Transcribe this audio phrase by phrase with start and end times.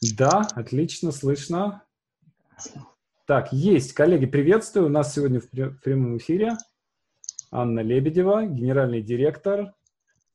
[0.00, 1.82] Да, отлично, слышно.
[3.26, 3.92] Так, есть.
[3.94, 4.86] Коллеги, приветствую.
[4.86, 5.48] У нас сегодня в
[5.80, 6.56] прямом эфире
[7.50, 9.74] Анна Лебедева, генеральный директор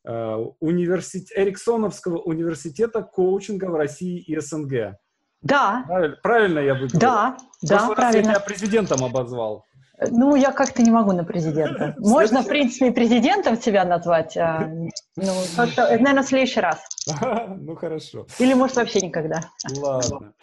[0.05, 4.97] э, Эриксоновского университета коучинга в России и СНГ.
[5.41, 5.83] Да.
[5.87, 6.99] Правильно, правильно я выговорил?
[6.99, 8.17] Да, да, правильно.
[8.17, 9.65] я тебя президентом обозвал.
[9.99, 11.95] Ну, я как-то не могу на президента.
[11.99, 14.35] Можно, в принципе, и президентом себя назвать.
[14.37, 14.67] А,
[15.15, 16.79] ну, наверное, в следующий раз.
[17.47, 18.25] Ну, хорошо.
[18.39, 19.41] Или, может, вообще никогда.
[19.77, 20.33] Ладно.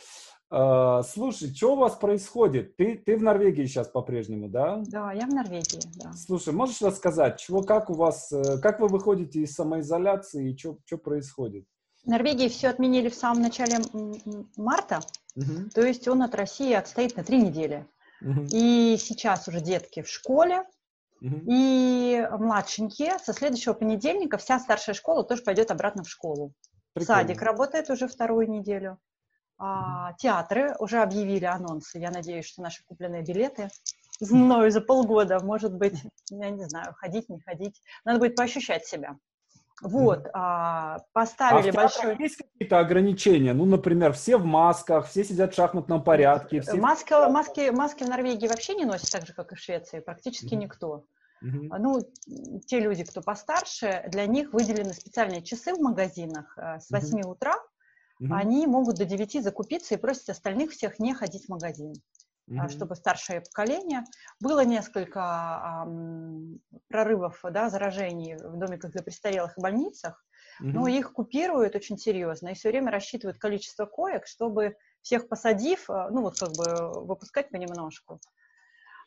[0.50, 2.76] А, слушай, что у вас происходит?
[2.76, 4.82] Ты, ты в Норвегии сейчас по-прежнему, да?
[4.86, 6.12] Да, я в Норвегии, да.
[6.12, 10.78] Слушай, можешь рассказать, чего, как у вас, э, как вы выходите из самоизоляции и что,
[10.84, 11.66] что происходит?
[12.04, 13.78] В Норвегии все отменили в самом начале
[14.56, 15.00] марта,
[15.36, 15.70] угу.
[15.72, 17.86] то есть он от России отстоит на три недели.
[18.22, 18.46] Угу.
[18.52, 20.64] И сейчас уже детки в школе,
[21.20, 21.40] угу.
[21.46, 26.52] и младшенькие со следующего понедельника вся старшая школа тоже пойдет обратно в школу.
[26.92, 27.22] Прикольно.
[27.22, 28.98] Садик работает уже вторую неделю.
[29.58, 31.98] А, театры уже объявили анонсы.
[31.98, 33.68] Я надеюсь, что наши купленные билеты
[34.18, 37.80] знаю за полгода, может быть, я не знаю, ходить, не ходить.
[38.04, 39.16] Надо будет поощущать себя.
[39.82, 42.16] Вот, а, поставили а большой...
[42.18, 43.54] есть какие-то ограничения?
[43.54, 46.60] Ну, например, все в масках, все сидят в шахматном порядке.
[46.60, 46.74] Все...
[46.74, 50.54] Маски, маски, маски в Норвегии вообще не носят так же, как и в Швеции, практически
[50.54, 50.58] mm-hmm.
[50.58, 51.04] никто.
[51.42, 51.76] Mm-hmm.
[51.78, 52.00] Ну,
[52.66, 57.26] те люди, кто постарше, для них выделены специальные часы в магазинах э, с 8 mm-hmm.
[57.26, 57.54] утра.
[57.54, 58.28] Mm-hmm.
[58.32, 61.94] Они могут до 9 закупиться и просят остальных всех не ходить в магазин
[62.50, 62.68] mm-hmm.
[62.68, 64.04] чтобы старшее поколение.
[64.40, 70.24] Было несколько эм, прорывов да, заражений в домиках для престарелых и больницах,
[70.60, 70.66] mm-hmm.
[70.66, 76.08] но их купируют очень серьезно и все время рассчитывают количество коек, чтобы всех посадив, э,
[76.10, 78.20] ну вот как бы выпускать понемножку.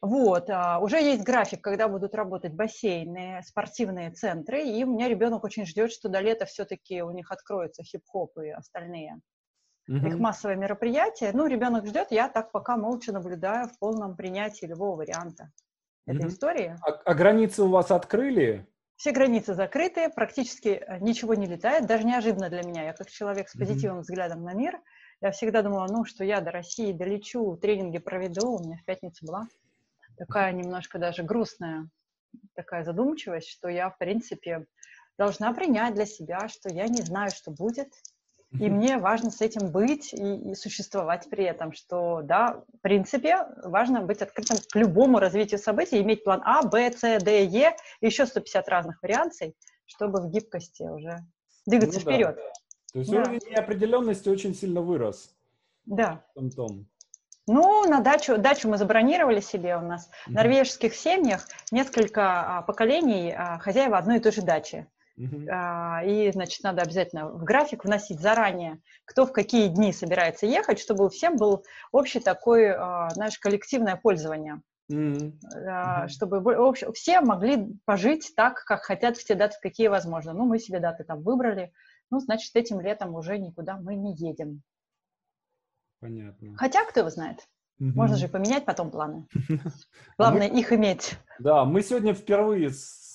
[0.01, 5.45] Вот, а, уже есть график, когда будут работать бассейны, спортивные центры, и у меня ребенок
[5.45, 9.21] очень ждет, что до лета все-таки у них откроются хип-хоп и остальные
[9.87, 10.07] угу.
[10.07, 11.31] их массовое мероприятие.
[11.33, 15.51] Ну, ребенок ждет, я так пока молча наблюдаю в полном принятии любого варианта
[16.05, 16.29] этой угу.
[16.29, 16.75] истории.
[16.81, 18.67] А, а границы у вас открыли?
[18.95, 22.83] Все границы закрыты, практически э, ничего не летает, даже неожиданно для меня.
[22.83, 24.79] Я как человек с позитивным mm взглядом на мир,
[25.21, 29.25] я всегда думала, ну, что я до России долечу, тренинги проведу, у меня в пятницу
[29.25, 29.47] была
[30.17, 31.89] такая немножко даже грустная
[32.55, 34.65] такая задумчивость, что я, в принципе,
[35.17, 37.93] должна принять для себя, что я не знаю, что будет,
[38.59, 43.47] и мне важно с этим быть и, и существовать при этом, что, да, в принципе,
[43.63, 48.25] важно быть открытым к любому развитию событий, иметь план А, Б, С, Д, Е, еще
[48.25, 49.55] 150 разных вариаций,
[49.85, 51.17] чтобы в гибкости уже
[51.65, 52.35] двигаться ну, вперед.
[52.35, 52.41] Да.
[52.93, 53.21] То есть да.
[53.21, 55.33] уровень неопределенности очень сильно вырос.
[55.85, 56.23] Да.
[56.31, 56.87] В том-том.
[57.45, 60.09] Ну, на дачу, дачу мы забронировали себе у нас.
[60.27, 64.87] В норвежских семьях несколько а, поколений а, хозяева одной и той же дачи.
[65.19, 65.47] Uh-huh.
[65.51, 70.79] А, и, значит, надо обязательно в график вносить заранее, кто в какие дни собирается ехать,
[70.79, 74.61] чтобы у всем был общий такой, а, знаешь, коллективное пользование.
[74.91, 75.33] Uh-huh.
[75.67, 80.33] А, чтобы общ, все могли пожить так, как хотят в те даты, какие возможно.
[80.33, 81.71] Ну, мы себе даты там выбрали,
[82.09, 84.61] ну, значит, этим летом уже никуда мы не едем.
[85.99, 86.55] Понятно.
[86.57, 87.39] Хотя, кто его знает.
[87.79, 89.27] Можно же поменять потом планы.
[90.17, 90.59] Главное, мы...
[90.59, 91.17] их иметь.
[91.39, 92.69] Да, мы сегодня впервые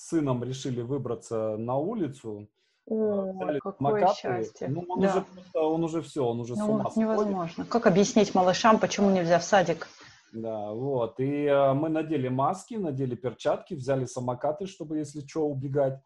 [0.09, 2.49] сыном решили выбраться на улицу.
[2.85, 4.15] О, какое макапы.
[4.15, 4.67] счастье.
[4.67, 5.09] Ну, он, да.
[5.09, 7.65] уже, он уже все, он уже ну, с ума невозможно.
[7.65, 9.87] Как объяснить малышам, почему нельзя в садик?
[10.33, 11.19] Да, вот.
[11.19, 15.99] И э, мы надели маски, надели перчатки, взяли самокаты, чтобы, если что, убегать.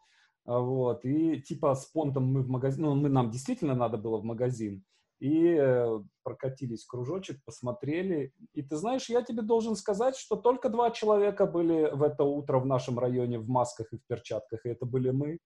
[0.44, 1.04] А, вот.
[1.04, 4.84] И типа с понтом мы в магазин, ну, мы, нам действительно надо было в магазин
[5.20, 8.32] и э, прокатились кружочек, посмотрели.
[8.52, 12.58] И ты знаешь, я тебе должен сказать, что только два человека были в это утро
[12.58, 15.38] в нашем районе в масках и в перчатках, и это были мы.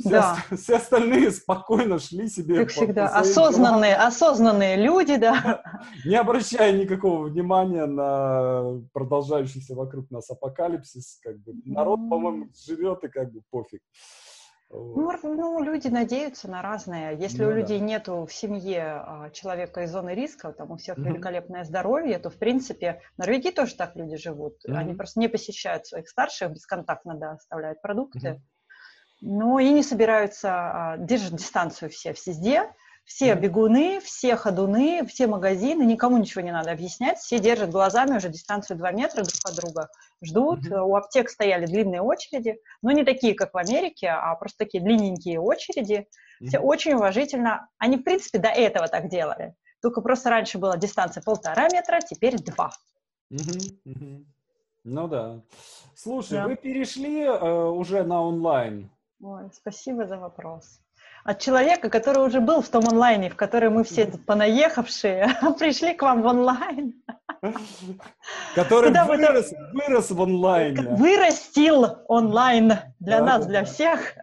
[0.00, 0.36] Все, да.
[0.56, 2.56] все остальные спокойно шли себе.
[2.56, 4.08] Как по, всегда, по осознанные, делам.
[4.08, 5.62] осознанные люди, да.
[6.04, 13.08] Не обращая никакого внимания на продолжающийся вокруг нас апокалипсис, как бы народ, по-моему, живет и
[13.08, 13.82] как бы пофиг.
[14.72, 17.14] Ну, ну, люди надеются на разное.
[17.14, 17.84] Если ну, у людей да.
[17.84, 21.04] нету в семье а, человека из зоны риска, там у всех mm-hmm.
[21.04, 24.56] великолепное здоровье, то, в принципе, в Норвегии тоже так люди живут.
[24.66, 24.74] Mm-hmm.
[24.74, 28.18] Они просто не посещают своих старших, бесконтактно, да, оставляют продукты.
[28.18, 28.40] Mm-hmm.
[29.20, 32.70] Ну, и не собираются, а, держат дистанцию все везде.
[33.04, 38.28] Все бегуны, все ходуны, все магазины, никому ничего не надо объяснять, все держат глазами уже
[38.28, 39.88] дистанцию 2 метра друг от друга,
[40.22, 40.66] ждут.
[40.66, 40.80] Mm-hmm.
[40.80, 45.40] У аптек стояли длинные очереди, но не такие, как в Америке, а просто такие длинненькие
[45.40, 46.06] очереди.
[46.40, 46.46] Mm-hmm.
[46.46, 47.68] Все очень уважительно.
[47.78, 49.54] Они, в принципе, до этого так делали.
[49.82, 52.72] Только просто раньше была дистанция полтора метра, теперь два.
[53.32, 53.78] Mm-hmm.
[53.84, 54.24] Mm-hmm.
[54.84, 55.40] Ну да.
[55.94, 56.46] Слушай, да.
[56.46, 58.90] вы перешли э, уже на онлайн?
[59.20, 60.80] Ой, спасибо за вопрос.
[61.24, 65.28] От человека, который уже был в том онлайне, в который мы все понаехавшие,
[65.58, 66.94] пришли к вам в онлайн.
[68.54, 70.82] Который Куда вырос, вырос в онлайне.
[70.90, 74.14] Вырастил онлайн для да, нас, да, для всех.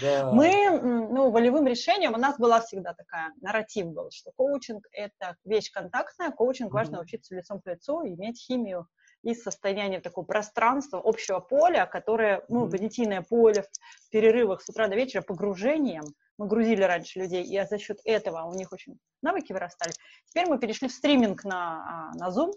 [0.00, 0.32] Да.
[0.32, 5.70] Мы, ну, волевым решением, у нас была всегда такая, нарратив был, что коучинг— это вещь
[5.70, 6.74] контактная, коучинг mm-hmm.
[6.74, 8.88] важно учиться лицом к лицу, иметь химию
[9.22, 14.96] из состояния такого пространства, общего поля, которое, ну, понятийное поле в перерывах с утра до
[14.96, 16.04] вечера погружением,
[16.38, 19.92] мы грузили раньше людей, и за счет этого у них очень навыки вырастали.
[20.26, 22.52] Теперь мы перешли в стриминг на, а, на Zoom,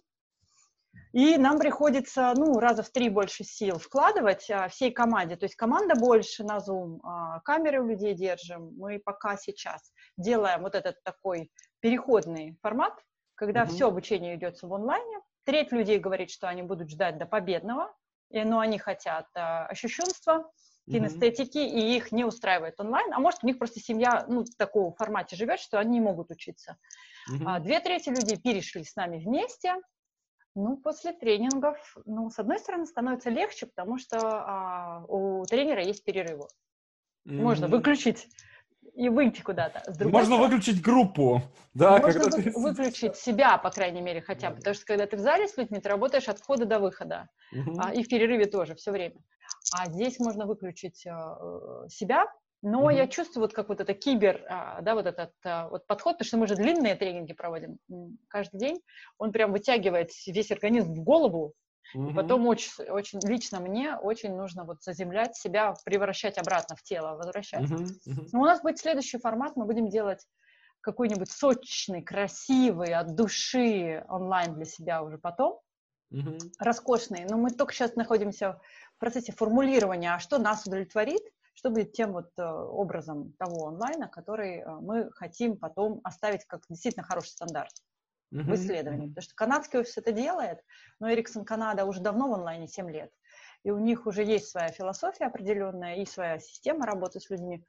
[1.12, 5.36] и нам приходится, ну, раза в три больше сил вкладывать а, всей команде.
[5.36, 8.76] То есть команда больше на Zoom, а, камеры у людей держим.
[8.78, 12.94] Мы пока сейчас делаем вот этот такой переходный формат,
[13.36, 13.70] когда mm-hmm.
[13.70, 15.20] все обучение идет в онлайне.
[15.46, 17.92] Треть людей говорит, что они будут ждать до победного,
[18.30, 20.52] но они хотят а, ощущенства,
[20.92, 21.70] кинестетики, mm-hmm.
[21.70, 25.36] и их не устраивает онлайн, а может, у них просто семья, ну, в таком формате
[25.36, 26.78] живет, что они не могут учиться.
[27.32, 27.44] Mm-hmm.
[27.46, 29.76] А две трети людей перешли с нами вместе,
[30.56, 36.04] ну, после тренингов, ну, с одной стороны, становится легче, потому что а, у тренера есть
[36.04, 36.48] перерывы.
[37.28, 37.42] Mm-hmm.
[37.42, 38.28] Можно выключить
[38.96, 39.84] и выйти куда-то.
[40.04, 41.42] Можно стороны, выключить группу,
[41.74, 42.00] да.
[42.00, 42.52] Можно вы, ты...
[42.56, 45.80] выключить себя, по крайней мере, хотя бы, потому что когда ты в зале с людьми,
[45.80, 47.76] ты работаешь от входа до выхода, uh-huh.
[47.78, 49.16] а, и в перерыве тоже все время.
[49.78, 51.38] А здесь можно выключить а,
[51.86, 52.25] э, себя,
[52.62, 52.96] но uh-huh.
[52.96, 56.28] я чувствую вот как вот это кибер, а, да, вот этот а, вот подход, потому
[56.28, 57.78] что мы же длинные тренинги проводим
[58.28, 58.81] каждый день,
[59.18, 61.54] он прям вытягивает весь организм в голову,
[61.94, 62.10] Угу.
[62.10, 67.16] И потом очень, очень лично мне очень нужно вот заземлять себя, превращать обратно в тело,
[67.16, 67.69] возвращать.
[67.69, 67.84] Угу.
[67.84, 68.28] Угу.
[68.31, 70.25] Но у нас будет следующий формат, мы будем делать
[70.81, 75.60] какой-нибудь сочный, красивый, от души онлайн для себя уже потом,
[76.12, 76.38] угу.
[76.60, 77.25] роскошный.
[77.28, 78.62] Но мы только сейчас находимся
[79.00, 81.22] в процессе формулирования, а что нас удовлетворит,
[81.54, 86.63] что будет тем вот э, образом того онлайна, который э, мы хотим потом оставить как
[86.68, 87.72] действительно хороший стандарт
[88.34, 88.44] uh-huh.
[88.44, 89.07] в исследовании.
[89.07, 90.60] Потому что канадский офис это делает,
[91.00, 93.10] но Эриксон Канада уже давно в онлайне, 7 лет.
[93.63, 97.63] И у них уже есть своя философия определенная и своя система работы с людьми.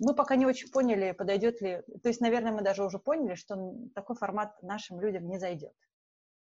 [0.00, 1.82] Мы пока не очень поняли, подойдет ли...
[2.02, 5.72] То есть, наверное, мы даже уже поняли, что такой формат нашим людям не зайдет.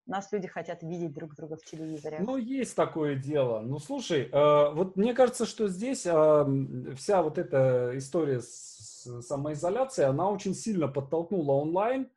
[0.06, 2.18] Нас люди хотят видеть друг друга в телевизоре.
[2.20, 3.60] Ну, есть такое дело.
[3.60, 10.08] Ну, слушай, э, вот мне кажется, что здесь э, вся вот эта история с самоизоляцией,
[10.08, 12.10] она очень сильно подтолкнула онлайн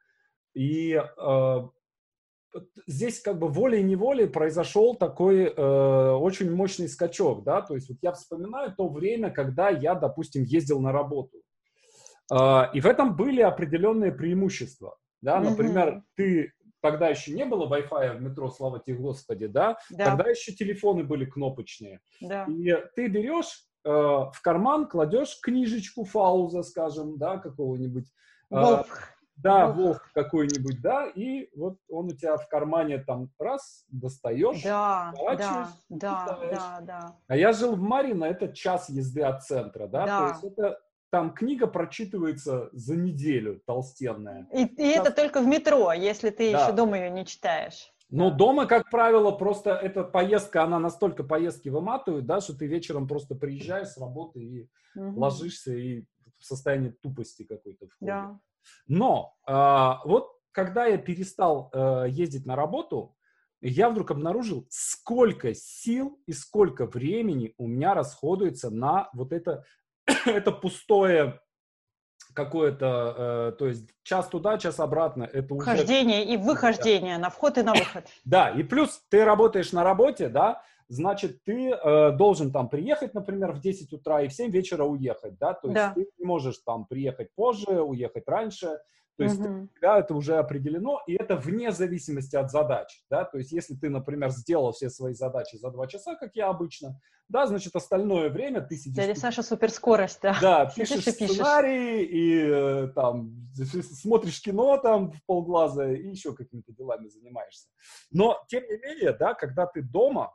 [0.56, 1.58] и э,
[2.88, 8.14] здесь как бы волей-неволей произошел такой э, очень мощный скачок, да, то есть вот я
[8.14, 11.38] вспоминаю то время, когда я, допустим, ездил на работу.
[12.32, 16.02] Э, и в этом были определенные преимущества, да, например, mm-hmm.
[16.16, 16.54] ты
[16.86, 19.78] тогда еще не было Wi-Fi в метро, слава тебе Господи, да?
[19.90, 22.00] да, тогда еще телефоны были кнопочные.
[22.22, 22.46] Да.
[22.46, 28.06] И ты берешь э, в карман, кладешь книжечку Фауза, скажем, да, какого-нибудь.
[28.52, 28.84] Э,
[29.38, 35.12] да, волк какой-нибудь, да, и вот он у тебя в кармане там раз, достаешь, да,
[35.38, 37.18] да, да, да, да.
[37.28, 40.20] А я жил в Марино, это час езды от центра, да, да.
[40.20, 40.80] то есть это
[41.16, 44.50] там книга прочитывается за неделю, толстенная.
[44.52, 46.64] И, и это только в метро, если ты да.
[46.64, 47.90] еще дома ее не читаешь.
[48.10, 48.36] Ну, да.
[48.36, 53.34] дома, как правило, просто эта поездка, она настолько поездки выматывает, да, что ты вечером просто
[53.34, 55.18] приезжаешь с работы и угу.
[55.22, 56.02] ложишься и
[56.38, 58.14] в состоянии тупости какой-то входишь.
[58.14, 58.38] Да.
[58.90, 63.16] Но э, вот когда я перестал э, ездить на работу,
[63.62, 69.64] я вдруг обнаружил, сколько сил и сколько времени у меня расходуется на вот это,
[70.26, 71.40] это пустое
[72.34, 75.24] какое-то, э, то есть час туда, час обратно.
[75.24, 75.64] Это уже...
[75.64, 78.06] Вхождение и выхождение, на вход и на выход.
[78.26, 83.54] Да, и плюс ты работаешь на работе, да, значит, ты э, должен там приехать, например,
[83.54, 85.94] в 10 утра и в 7 вечера уехать, да, то есть да.
[85.94, 88.80] ты не можешь там приехать позже, уехать раньше,
[89.18, 89.70] то есть угу.
[89.82, 93.90] да, это уже определено, и это вне зависимости от задач, да, то есть если ты,
[93.90, 98.62] например, сделал все свои задачи за 2 часа, как я обычно, да, значит, остальное время
[98.62, 98.96] ты сидишь...
[98.96, 100.38] Дядя Саша суперскорость, да.
[100.42, 106.72] Да, пишешь, и сценарий, и э, там смотришь кино там в полглаза, и еще какими-то
[106.74, 107.68] делами занимаешься.
[108.12, 110.34] Но, тем не менее, да, когда ты дома,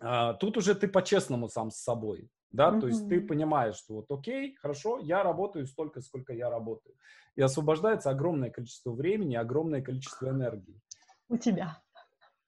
[0.00, 2.80] а, тут уже ты по-честному сам с собой, да, mm-hmm.
[2.80, 6.94] то есть ты понимаешь, что вот окей, хорошо, я работаю столько, сколько я работаю.
[7.36, 10.80] И освобождается огромное количество времени, огромное количество энергии.
[11.28, 11.78] У тебя.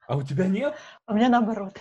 [0.07, 0.75] А у тебя нет?
[1.07, 1.79] У меня наоборот.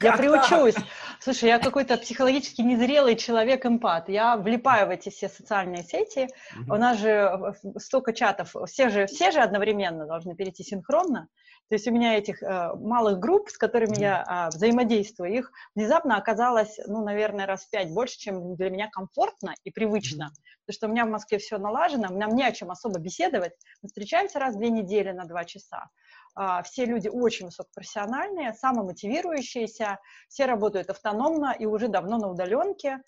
[0.00, 0.74] Я приучусь.
[1.20, 4.08] Слушай, я какой-то психологически незрелый человек-эмпат.
[4.08, 6.28] Я влипаю в эти все социальные сети.
[6.68, 8.54] У нас же столько чатов.
[8.66, 11.28] Все же, все же одновременно должны перейти синхронно.
[11.68, 16.16] То есть у меня этих э, малых групп, с которыми я э, взаимодействую, их внезапно
[16.16, 20.30] оказалось, ну, наверное, раз в пять больше, чем для меня комфортно и привычно.
[20.64, 23.52] Потому что у меня в Москве все налажено, нам не о чем особо беседовать.
[23.82, 25.90] Мы встречаемся раз в две недели на два часа.
[26.36, 33.02] А, все люди очень высокопрофессиональные, самомотивирующиеся, все работают автономно и уже давно на удаленке.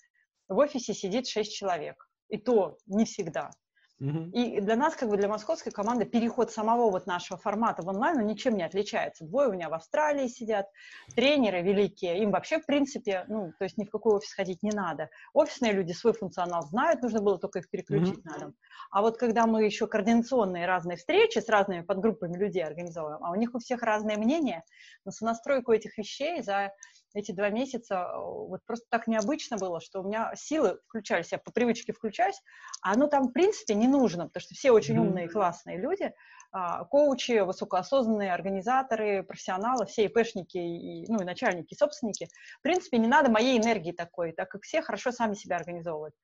[0.49, 2.09] В офисе сидит шесть человек.
[2.27, 3.51] И то не всегда.
[3.99, 8.19] И для нас, как бы для московской команды, переход самого вот нашего формата в онлайн,
[8.19, 9.25] он ничем не отличается.
[9.25, 10.67] Двое у меня в Австралии сидят,
[11.15, 14.71] тренеры великие, им вообще, в принципе, ну, то есть ни в какой офис ходить не
[14.71, 15.09] надо.
[15.33, 18.39] Офисные люди свой функционал знают, нужно было только их переключить mm-hmm.
[18.39, 18.53] на
[18.91, 23.35] А вот когда мы еще координационные разные встречи с разными подгруппами людей организовываем, а у
[23.35, 24.63] них у всех разные мнения,
[25.03, 26.71] на сонастройку этих вещей за
[27.13, 31.37] эти два месяца э, вот просто так необычно было, что у меня силы включались, я
[31.37, 32.41] по привычке включаюсь,
[32.81, 36.13] а оно там, в принципе, не нужно, потому что все очень умные и классные люди,
[36.51, 42.27] а, коучи, высокоосознанные организаторы, профессионалы, все ИПшники, и, ну, и начальники, и собственники.
[42.59, 46.15] В принципе, не надо моей энергии такой, так как все хорошо сами себя организовывают.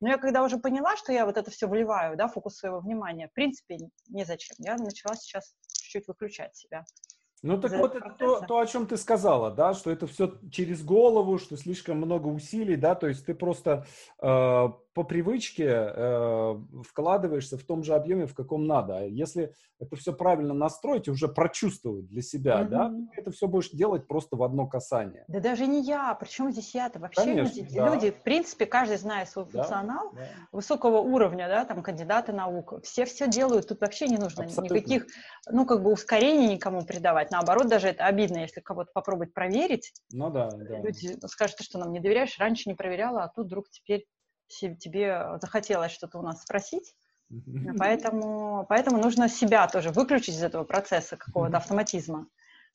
[0.00, 3.28] Но я когда уже поняла, что я вот это все вливаю, да, фокус своего внимания,
[3.28, 3.76] в принципе,
[4.08, 4.56] незачем.
[4.58, 6.84] Я начала сейчас чуть-чуть выключать себя.
[7.44, 10.82] Ну так вот это то, то, о чем ты сказала, да, что это все через
[10.82, 13.84] голову, что слишком много усилий, да, то есть ты просто
[14.22, 16.54] э, по привычке э,
[16.88, 18.98] вкладываешься в том же объеме, в каком надо.
[18.98, 22.68] А если это все правильно настроить и уже прочувствовать для себя, mm-hmm.
[22.68, 25.24] да, ты это все будешь делать просто в одно касание.
[25.26, 27.92] Да даже не я, причем здесь я-то вообще Конечно, люди, да.
[27.92, 30.26] люди, в принципе, каждый знает свой функционал да, да.
[30.52, 34.74] высокого уровня, да, там кандидаты наук, все все делают, тут вообще не нужно Абсолютно.
[34.74, 35.06] никаких,
[35.50, 39.92] ну как бы ускорений никому придавать, наоборот, даже это обидно, если кого-то попробовать проверить.
[40.12, 40.78] Ну да, да.
[40.78, 44.06] Люди скажут, что нам не доверяешь, раньше не проверяла, а тут вдруг теперь
[44.48, 46.94] тебе захотелось что-то у нас спросить.
[47.78, 52.28] Поэтому, поэтому нужно себя тоже выключить из этого процесса какого-то автоматизма,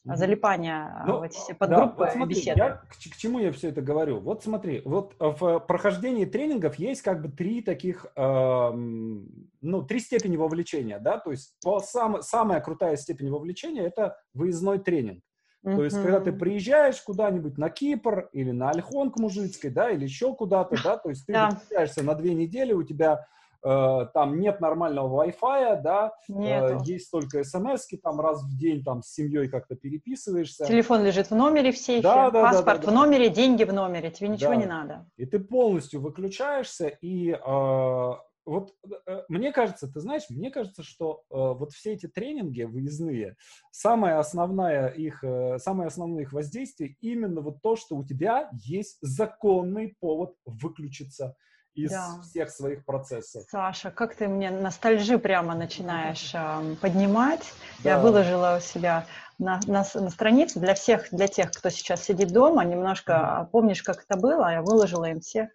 [0.04, 2.60] залипания ну, в эти все подгруппы да, вот смотри, беседы.
[2.60, 4.20] Я, к, к чему я все это говорю?
[4.20, 10.38] Вот смотри, вот в прохождении тренингов есть как бы три таких, э, ну, три степени
[10.38, 15.24] вовлечения, да, то есть по сам, самая крутая степень вовлечения– это выездной тренинг.
[15.66, 15.76] Mm-hmm.
[15.76, 20.04] То есть, когда ты приезжаешь куда-нибудь на Кипр или на Альхон к Мужицкой, да, или
[20.04, 23.26] еще куда-то, да, то есть ты приезжаешься на две недели, у тебя
[23.62, 29.04] э, там нет нормального Wi-Fi, да, э, есть только смс там раз в день там
[29.04, 30.66] с семьей как-то переписываешься.
[30.66, 32.92] Телефон лежит в номере в сейфе, да, да, паспорт да, да, да.
[32.92, 34.56] в номере, деньги в номере, тебе ничего да.
[34.56, 35.06] не надо.
[35.18, 38.12] И ты полностью выключаешься, и э,
[38.50, 38.74] вот
[39.06, 43.36] э, мне кажется, ты знаешь, мне кажется, что э, вот все эти тренинги выездные,
[43.72, 48.98] самое основное их, э, самое основное их воздействие именно вот то, что у тебя есть
[49.02, 51.36] законный повод выключиться
[51.76, 52.20] из да.
[52.24, 53.44] всех своих процессов.
[53.50, 57.54] Саша, как ты мне ностальжи прямо начинаешь э, поднимать.
[57.84, 57.92] Да.
[57.92, 59.06] Я выложила у себя
[59.38, 63.84] на, на, на странице для всех, для тех, кто сейчас сидит дома, немножко mm помнишь,
[63.84, 65.50] как это было, я выложила им все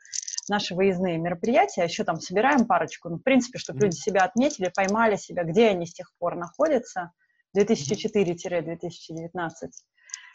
[0.49, 3.85] наши выездные мероприятия, еще там собираем парочку, ну, в принципе, чтобы mm-hmm.
[3.85, 7.13] люди себя отметили, поймали себя, где они с тех пор находятся,
[7.57, 9.29] 2004-2019.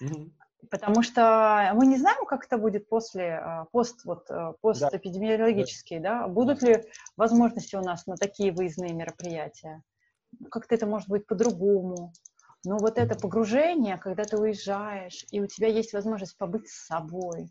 [0.02, 0.32] Mm-hmm.
[0.70, 6.22] Потому что мы не знаем, как это будет после а, пост, вот, э, постэпидемиологический, да.
[6.22, 6.28] да?
[6.28, 6.84] Будут ли
[7.16, 9.82] возможности у нас на такие выездные мероприятия?
[10.52, 12.12] Как-то это может быть по-другому.
[12.66, 17.50] Но вот это погружение, когда ты уезжаешь, и у тебя есть возможность побыть с собой,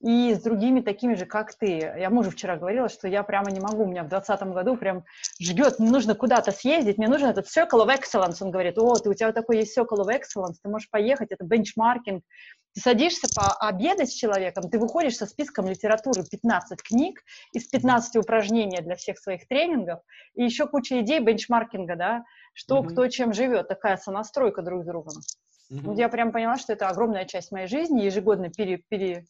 [0.00, 1.78] и с другими такими же, как ты.
[1.98, 5.04] Я мужу вчера говорила, что я прямо не могу, у меня в 2020 году прям
[5.40, 8.36] жгет, мне нужно куда-то съездить, мне нужен этот Circle of Excellence.
[8.40, 11.44] Он говорит, о, ты, у тебя такой есть Circle of Excellence, ты можешь поехать, это
[11.44, 12.22] бенчмаркинг.
[12.74, 17.22] Ты садишься пообедать с человеком, ты выходишь со списком литературы 15 книг
[17.52, 20.00] из 15 упражнений для всех своих тренингов,
[20.34, 22.88] и еще куча идей бенчмаркинга, да, что mm-hmm.
[22.88, 25.14] кто чем живет, такая сонастройка друг с другом.
[25.72, 25.96] Mm-hmm.
[25.96, 29.24] Я прям поняла, что это огромная часть моей жизни, ежегодно пере, пере,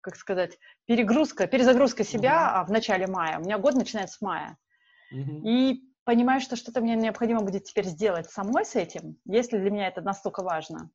[0.00, 2.66] как сказать, перегрузка, перезагрузка себя mm-hmm.
[2.66, 3.38] в начале мая.
[3.38, 4.56] У меня год начинается с мая.
[5.12, 5.40] Mm-hmm.
[5.44, 9.88] И понимаю, что что-то мне необходимо будет теперь сделать самой с этим, если для меня
[9.88, 10.90] это настолько важно.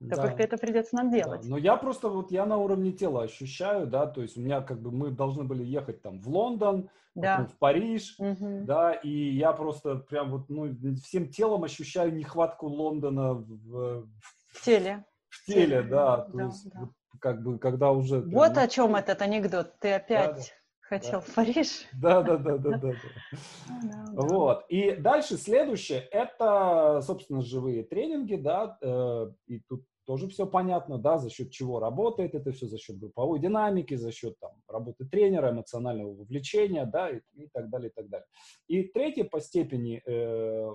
[0.00, 0.22] То да.
[0.22, 1.42] как-то это придется нам делать.
[1.42, 1.48] Да.
[1.48, 4.80] Но я просто вот я на уровне тела ощущаю, да, то есть у меня как
[4.80, 7.46] бы мы должны были ехать там в Лондон, да.
[7.46, 8.64] в Париж, угу.
[8.64, 14.06] да, и я просто прям вот ну всем телом ощущаю нехватку Лондона в,
[14.48, 15.04] в теле.
[15.28, 16.80] В теле, теле да, то да, есть да.
[16.80, 16.90] Вот,
[17.20, 18.20] как бы, когда уже...
[18.20, 19.78] Вот о чем этот анекдот.
[19.80, 20.36] Ты опять...
[20.36, 20.42] Да, да
[20.84, 21.20] хотел да.
[21.20, 21.86] в Париж.
[21.92, 22.92] Да, да, да, да, да.
[24.12, 24.64] Вот.
[24.68, 31.18] И дальше следующее, это, собственно, живые тренинги, да, э, и тут тоже все понятно, да,
[31.18, 35.50] за счет чего работает это все, за счет групповой динамики, за счет там, работы тренера,
[35.50, 38.26] эмоционального вовлечения, да, и, и так далее, и так далее.
[38.68, 40.74] И третье по степени э,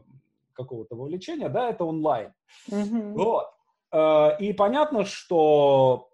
[0.54, 2.34] какого-то вовлечения, да, это онлайн.
[2.70, 3.14] Mm-hmm.
[3.14, 3.48] Вот.
[3.92, 6.09] Э, и понятно, что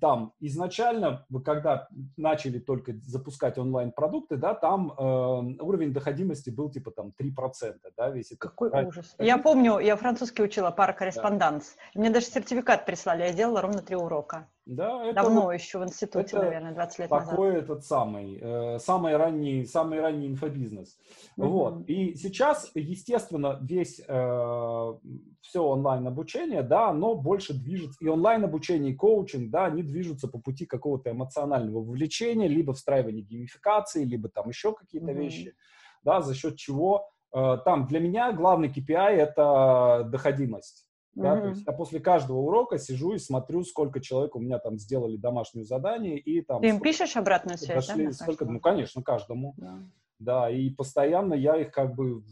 [0.00, 7.12] там изначально, когда начали только запускать онлайн-продукты, да, там э, уровень доходимости был типа там
[7.18, 8.38] 3%, да, весь этот...
[8.38, 8.88] Какой проект.
[8.90, 9.16] ужас.
[9.18, 11.76] Я помню, я французский учила, пара корреспонденс.
[11.94, 12.00] Да.
[12.00, 14.48] Мне даже сертификат прислали, я делала ровно три урока.
[14.64, 17.30] Да, это Давно вот, еще в институте, это наверное, 20 лет такой назад.
[17.30, 20.96] Такой этот самый, э, самый ранний, самый ранний инфобизнес.
[21.36, 21.46] Mm-hmm.
[21.48, 21.88] Вот.
[21.88, 24.92] И сейчас, естественно, весь э,
[25.40, 30.64] все онлайн-обучение, да, оно больше движется, и онлайн-обучение, и коучинг, да, они движутся по пути
[30.64, 35.14] какого-то эмоционального вовлечения, либо встраивания геймификации, либо там еще какие-то mm-hmm.
[35.14, 35.56] вещи,
[36.04, 40.86] да, за счет чего э, там для меня главный KPI– это доходимость.
[41.14, 41.40] Да, mm-hmm.
[41.40, 45.16] то есть я после каждого урока сижу и смотрю, сколько человек у меня там сделали
[45.16, 46.62] домашнее задание и там.
[46.62, 48.12] Ты им пишешь обратную связь, дошли, да?
[48.12, 49.54] Сколько, ну, конечно, каждому.
[49.58, 49.78] Да.
[50.18, 52.22] да, и постоянно я их как бы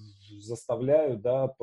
[0.41, 1.55] заставляю, да,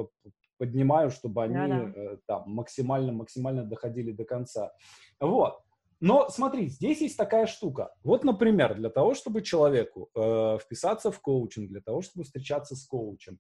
[0.58, 1.94] поднимаю, чтобы они да, да.
[1.96, 4.72] Э, там максимально, максимально доходили до конца.
[5.20, 5.60] Вот.
[6.00, 7.96] Но смотри, здесь есть такая штука.
[8.04, 12.86] Вот, например, для того, чтобы человеку э, вписаться в коучинг, для того, чтобы встречаться с
[12.86, 13.40] коучем,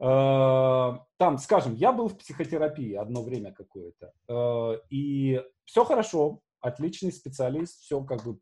[0.00, 7.80] там, скажем, я был в психотерапии одно время какое-то, э, и все хорошо, отличный специалист,
[7.80, 8.38] все как бы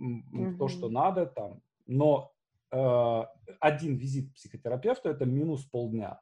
[0.00, 0.56] mm-hmm.
[0.56, 2.32] то, что надо там, но
[2.72, 3.22] э,
[3.60, 6.20] один визит к психотерапевту это минус полдня.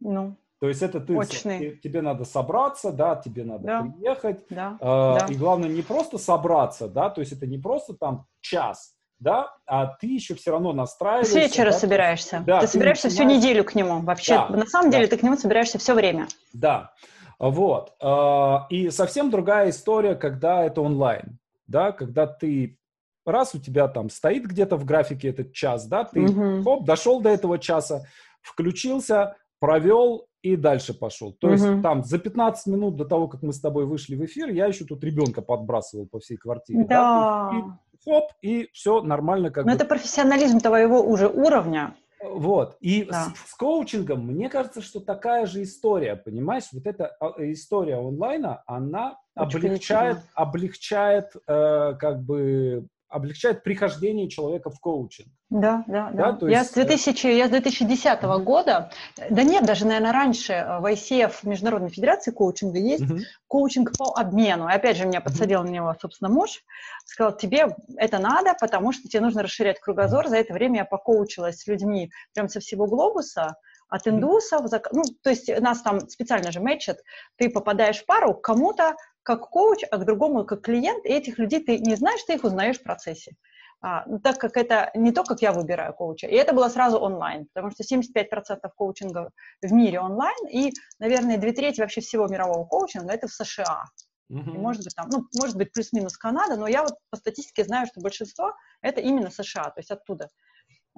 [0.00, 0.36] Ну.
[0.60, 3.82] То есть это ты, ты, тебе надо собраться, да, тебе надо да.
[3.82, 4.76] приехать, да.
[4.80, 5.26] Э, да.
[5.28, 9.86] и главное не просто собраться, да, то есть это не просто там час, да, а
[9.86, 11.32] ты еще все равно настраиваешься.
[11.32, 11.78] С вечера да?
[11.78, 12.42] собираешься.
[12.46, 14.00] Да, ты, ты собираешься всю неделю к нему.
[14.00, 15.10] Вообще, да, на самом деле, да.
[15.10, 16.28] ты к нему собираешься все время.
[16.52, 16.92] Да,
[17.38, 17.94] вот.
[18.00, 22.78] А, и совсем другая история, когда это онлайн, да, когда ты
[23.24, 26.62] раз у тебя там стоит где-то в графике этот час, да, ты угу.
[26.62, 28.04] хоп, дошел до этого часа,
[28.40, 31.32] включился, провел и дальше пошел.
[31.32, 31.54] То угу.
[31.54, 34.66] есть там за 15 минут до того, как мы с тобой вышли в эфир, я
[34.66, 36.84] еще тут ребенка подбрасывал по всей квартире.
[36.84, 37.50] Да.
[37.52, 37.78] да?
[38.08, 39.50] Хоп, и все нормально.
[39.50, 39.76] Как Но бы.
[39.76, 41.94] это профессионализм твоего уже уровня.
[42.22, 42.76] Вот.
[42.80, 43.32] И да.
[43.34, 46.64] с, с коучингом, мне кажется, что такая же история, понимаешь?
[46.72, 54.70] Вот эта а, история онлайна, она Очень облегчает, облегчает э, как бы облегчает прихождение человека
[54.70, 55.28] в коучинг.
[55.50, 56.32] Да, да, да.
[56.32, 56.72] да я, есть...
[56.72, 58.42] с 2000, я с 2010 mm-hmm.
[58.42, 58.90] года,
[59.30, 63.20] да нет, даже, наверное, раньше э, в ICF, Международной Федерации коучинга, есть mm-hmm.
[63.46, 64.68] коучинг по обмену.
[64.68, 65.66] И опять же, меня подсадил mm-hmm.
[65.66, 66.62] на него, собственно, муж.
[67.06, 70.28] Сказал, тебе это надо, потому что тебе нужно расширять кругозор.
[70.28, 73.56] За это время я покоучилась с людьми прям со всего глобуса,
[73.88, 76.98] от индусов, ну, то есть нас там специально же мэчат,
[77.36, 81.38] ты попадаешь в пару к кому-то, как коуч, а к другому как клиент, и этих
[81.38, 83.36] людей ты не знаешь, ты их узнаешь в процессе.
[83.80, 86.26] А, ну, так как это не то, как я выбираю коуча.
[86.26, 89.30] И это было сразу онлайн, потому что 75% коучинга
[89.62, 93.84] в мире онлайн, и, наверное, две трети вообще всего мирового коучинга это в США.
[94.30, 94.54] Uh-huh.
[94.54, 97.86] И может быть, там, ну, может быть, плюс-минус Канада, но я вот по статистике знаю,
[97.86, 98.52] что большинство
[98.82, 100.28] это именно США, то есть оттуда.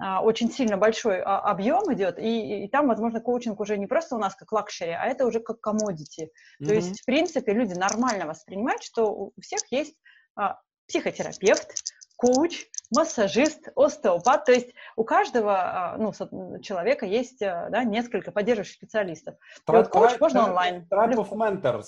[0.01, 4.15] А, очень сильно большой а, объем идет, и, и там, возможно, коучинг уже не просто
[4.15, 6.23] у нас как luxury, а это уже как commodity.
[6.23, 6.67] Mm-hmm.
[6.67, 9.95] То есть, в принципе, люди нормально воспринимают, что у всех есть
[10.35, 11.71] а, психотерапевт,
[12.17, 19.35] коуч, массажист, остеопат, то есть у каждого ну, человека есть да, несколько поддерживающих специалистов.
[19.67, 20.87] Tri- вот коуч tri- можно онлайн.
[20.89, 21.87] Tribe of Mentors.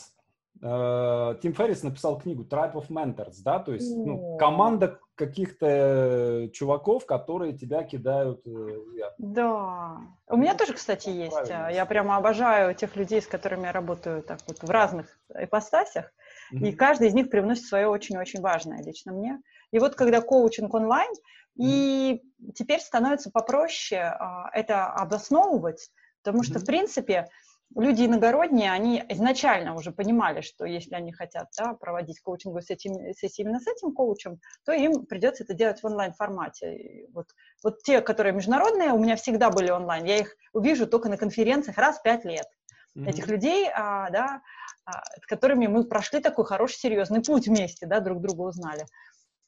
[0.62, 7.06] Э, Тим Феррис написал книгу Tribe of Mentors, да, то есть ну, команда каких-то чуваков,
[7.06, 9.04] которые тебя кидают э.
[9.18, 9.98] Да.
[10.28, 11.34] У меня тоже, кстати, есть.
[11.34, 11.70] Правильно.
[11.72, 16.12] Я прямо обожаю тех людей, с которыми я работаю так вот в разных ипостасях,
[16.54, 16.68] mm-hmm.
[16.68, 19.40] и каждый из них привносит свое очень-очень важное лично мне.
[19.72, 21.66] И вот когда коучинг онлайн, mm-hmm.
[21.66, 22.24] и
[22.56, 25.90] теперь становится попроще а, это обосновывать,
[26.24, 26.62] потому что, mm-hmm.
[26.62, 27.28] в принципе,
[27.76, 33.48] люди иногородние, они изначально уже понимали, что если они хотят да, проводить коучинговую сессию, сессию
[33.48, 37.08] именно с этим коучем, то им придется это делать в онлайн-формате.
[37.14, 37.28] Вот,
[37.64, 41.78] вот те, которые международные, у меня всегда были онлайн, я их увижу только на конференциях
[41.78, 42.48] раз в пять лет.
[42.96, 43.10] Mm-hmm.
[43.10, 44.42] Этих людей, а, да,
[44.86, 48.86] а, с которыми мы прошли такой хороший, серьезный путь вместе, да, друг друга узнали.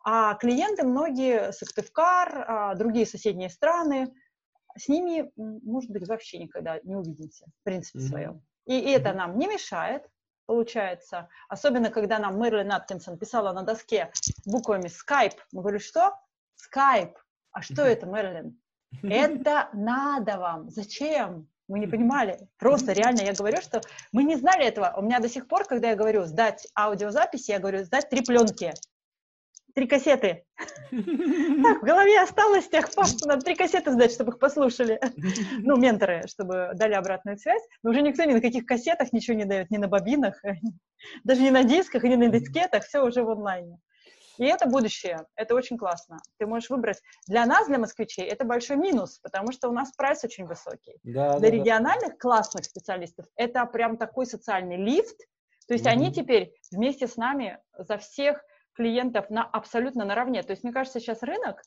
[0.04, 4.14] А клиенты многие, Сыктывкар, а, другие соседние страны,
[4.78, 8.08] с ними, может быть, вообще никогда не увидимся, в принципе, mm-hmm.
[8.08, 8.42] своем.
[8.66, 10.08] И, и это нам не мешает,
[10.46, 14.12] получается, особенно когда нам Мэрилин Аткинсон писала на доске
[14.46, 15.38] буквами Skype.
[15.52, 16.18] Мы говорили, что?
[16.56, 17.14] Skype.
[17.52, 18.60] А что это, Мэрилин?
[19.04, 20.70] Это надо вам.
[20.70, 21.50] Зачем?
[21.68, 22.48] Мы не понимали.
[22.58, 24.94] Просто реально я говорю, что мы не знали этого.
[24.98, 28.74] У меня до сих пор, когда я говорю сдать аудиозаписи, я говорю сдать три пленки.
[29.76, 30.46] Три кассеты.
[30.92, 35.00] Так, в голове осталось тех пор, что надо три кассеты сдать, чтобы их послушали.
[35.60, 37.62] Ну, менторы, чтобы дали обратную связь.
[37.84, 40.42] Но уже никто ни на каких кассетах ничего не дает, ни на бобинах,
[41.24, 43.80] даже не на дисках, ни на дискетах, все уже в онлайне.
[44.38, 46.20] И это будущее, это очень классно.
[46.38, 47.02] Ты можешь выбрать.
[47.28, 50.98] Для нас, для москвичей, это большой минус, потому что у нас прайс очень высокий.
[51.04, 52.18] Да, для да, региональных да.
[52.18, 55.18] классных специалистов это прям такой социальный лифт.
[55.68, 55.90] То есть mm-hmm.
[55.90, 58.44] они теперь вместе с нами за всех
[58.76, 60.44] клиентов на абсолютно наравне.
[60.44, 61.62] То есть мне кажется, сейчас рынок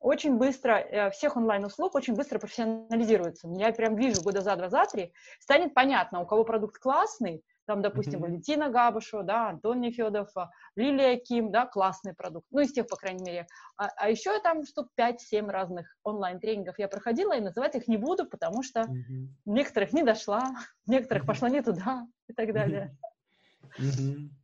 [0.00, 3.48] очень быстро, э, всех онлайн-услуг очень быстро профессионализируется.
[3.48, 7.82] Я прям вижу года за два, за три, станет понятно, у кого продукт классный, там,
[7.82, 8.22] допустим, mm-hmm.
[8.22, 12.96] Валентина Габышева, да, Антон Нефедов, а, Лилия Ким, да, классный продукт, ну, из тех, по
[12.96, 13.46] крайней мере.
[13.76, 18.26] А, а еще там штук 5-7 разных онлайн-тренингов я проходила, и называть их не буду,
[18.26, 19.28] потому что mm-hmm.
[19.44, 20.50] некоторых не дошла,
[20.86, 21.26] некоторых mm-hmm.
[21.26, 22.96] пошла не туда и так далее.
[23.78, 24.39] Mm-hmm.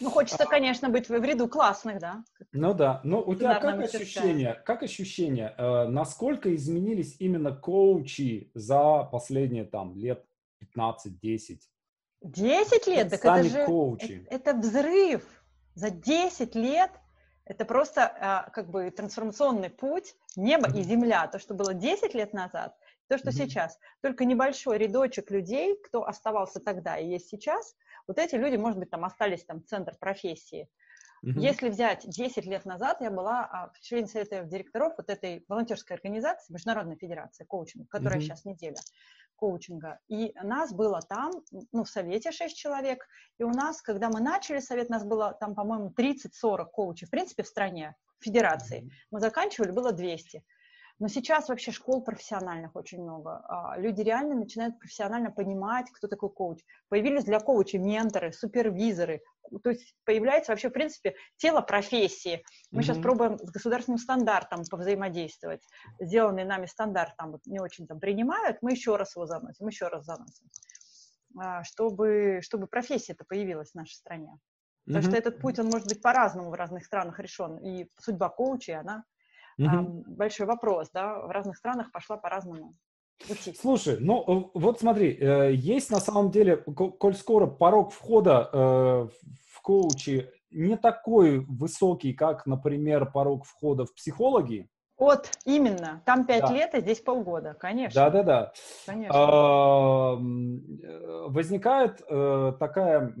[0.00, 2.24] Ну, хочется, конечно, быть в ряду классных, да.
[2.52, 3.00] Ну да.
[3.04, 9.94] Ну, у тебя как ощущение, как ощущение, э, насколько изменились именно коучи за последние там
[9.94, 10.24] лет
[10.76, 11.60] 15-10?
[12.22, 13.10] 10 лет?
[13.10, 14.26] Так это же коучи.
[14.30, 15.22] Это, это взрыв.
[15.74, 16.90] За 10 лет
[17.50, 20.80] это просто а, как бы трансформационный путь небо mm-hmm.
[20.80, 21.26] и земля.
[21.26, 22.76] То, что было 10 лет назад,
[23.08, 23.32] то, что mm-hmm.
[23.32, 23.78] сейчас.
[24.02, 27.74] Только небольшой рядочек людей, кто оставался тогда и есть сейчас,
[28.10, 30.68] вот эти люди, может быть, там остались там центр профессии.
[31.24, 31.38] Mm-hmm.
[31.38, 35.94] Если взять 10 лет назад, я была а, в члене совета директоров вот этой волонтерской
[35.94, 38.22] организации, Международной федерации коучинга, которая mm-hmm.
[38.22, 38.78] сейчас неделя
[39.36, 40.00] коучинга.
[40.08, 41.30] И нас было там,
[41.70, 43.06] ну, в совете 6 человек.
[43.38, 47.44] И у нас, когда мы начали совет, нас было там, по-моему, 30-40 коучей, в принципе,
[47.44, 48.90] в стране, в федерации.
[49.12, 50.42] Мы заканчивали, было 200.
[51.00, 53.42] Но сейчас вообще школ профессиональных очень много.
[53.48, 56.60] А, люди реально начинают профессионально понимать, кто такой коуч.
[56.90, 59.22] Появились для коуча менторы, супервизоры.
[59.64, 62.44] То есть появляется вообще, в принципе, тело профессии.
[62.70, 62.84] Мы mm-hmm.
[62.84, 65.62] сейчас пробуем с государственным стандартом повзаимодействовать.
[65.98, 69.88] Сделанный нами стандарт там вот не очень там принимают, мы еще раз его заносим, еще
[69.88, 70.46] раз заносим.
[71.38, 74.38] А, чтобы, чтобы профессия-то появилась в нашей стране.
[74.84, 75.08] Потому mm-hmm.
[75.08, 77.56] что этот путь, он может быть по-разному в разных странах решен.
[77.56, 79.04] И судьба коуча, она
[79.66, 80.04] угу.
[80.06, 82.74] большой вопрос, да, в разных странах пошла по-разному.
[83.60, 89.62] Слушай, ну вот смотри, э, есть на самом деле, коль скоро порог входа э, в
[89.62, 94.68] коучи не такой высокий, как, например, порог входа в психологи.
[94.98, 96.02] Вот, именно.
[96.04, 96.52] Там пять да.
[96.52, 97.94] лет, а здесь полгода, конечно.
[97.94, 98.52] Да-да-да.
[98.84, 100.16] Конечно.
[101.28, 101.98] Возникает
[102.58, 103.14] такая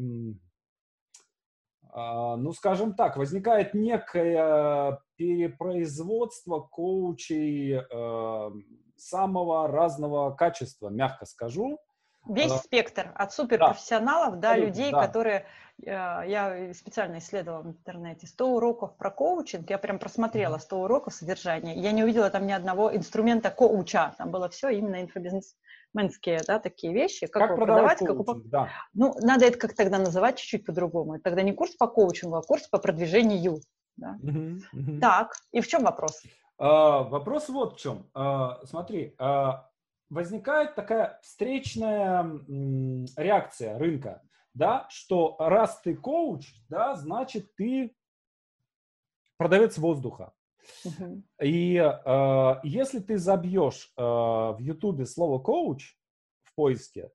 [1.94, 8.50] ну, скажем так, возникает некое перепроизводство коучей э,
[8.96, 11.78] самого разного качества, мягко скажу.
[12.28, 15.06] Весь а, спектр, от суперпрофессионалов да, до людей, да.
[15.06, 15.46] которые...
[15.84, 21.14] Э, я специально исследовала в интернете 100 уроков про коучинг, я прям просмотрела 100 уроков
[21.14, 25.56] содержания, я не увидела там ни одного инструмента коуча, там было все именно инфобизнес
[25.94, 28.68] менские, да, такие вещи, как, как продавать, коучинг, как да.
[28.94, 31.18] Ну, надо это как тогда называть чуть-чуть по-другому.
[31.20, 33.60] Тогда не курс по коучингу, а курс по продвижению.
[33.96, 34.18] Да?
[34.22, 35.00] Угу, угу.
[35.00, 36.22] Так, и в чем вопрос?
[36.58, 38.08] А, вопрос вот в чем.
[38.14, 39.70] А, смотри, а,
[40.10, 44.22] возникает такая встречная м, реакция рынка,
[44.54, 47.94] да, что раз ты коуч, да, значит ты
[49.36, 50.32] продавец воздуха.
[51.42, 55.96] И э, если ты забьешь э, в Ютубе слово коуч
[56.42, 57.08] в поиске, э,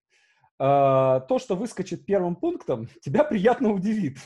[0.59, 4.17] то, что выскочит первым пунктом, тебя приятно удивит.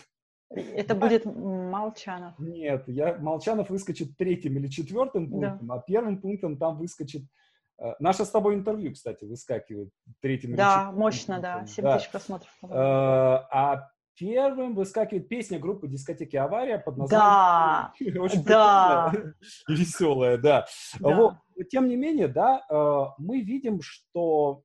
[0.50, 2.38] Это будет Молчанов.
[2.40, 5.76] Нет, я, Молчанов выскочит третьим или четвертым пунктом, да.
[5.76, 7.24] а первым пунктом там выскочит...
[7.78, 9.90] Э, наше с тобой интервью, кстати, выскакивает
[10.22, 10.96] третьим да, или четвертым.
[10.96, 11.98] Да, мощно, да, 7 да.
[11.98, 12.58] тысяч просмотров.
[12.64, 18.14] Э, а первым выскакивает песня группы дискотеки «Авария» под названием...
[18.14, 19.14] Да, Очень да.
[19.68, 20.68] веселая, да.
[21.00, 21.16] да.
[21.16, 21.34] Вот.
[21.72, 24.64] Тем не менее, да, э, мы видим, что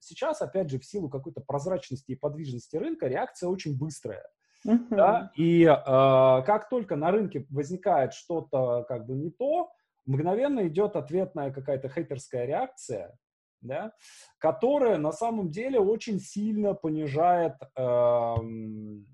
[0.00, 4.24] сейчас, опять же, в силу какой-то прозрачности и подвижности рынка, реакция очень быстрая.
[4.66, 4.86] Uh-huh.
[4.90, 5.30] Да?
[5.36, 9.70] И э, как только на рынке возникает что-то как бы не то,
[10.06, 13.16] мгновенно идет ответная какая-то хейтерская реакция,
[13.64, 13.92] да,
[14.38, 18.34] которая на самом деле очень сильно понижает, э,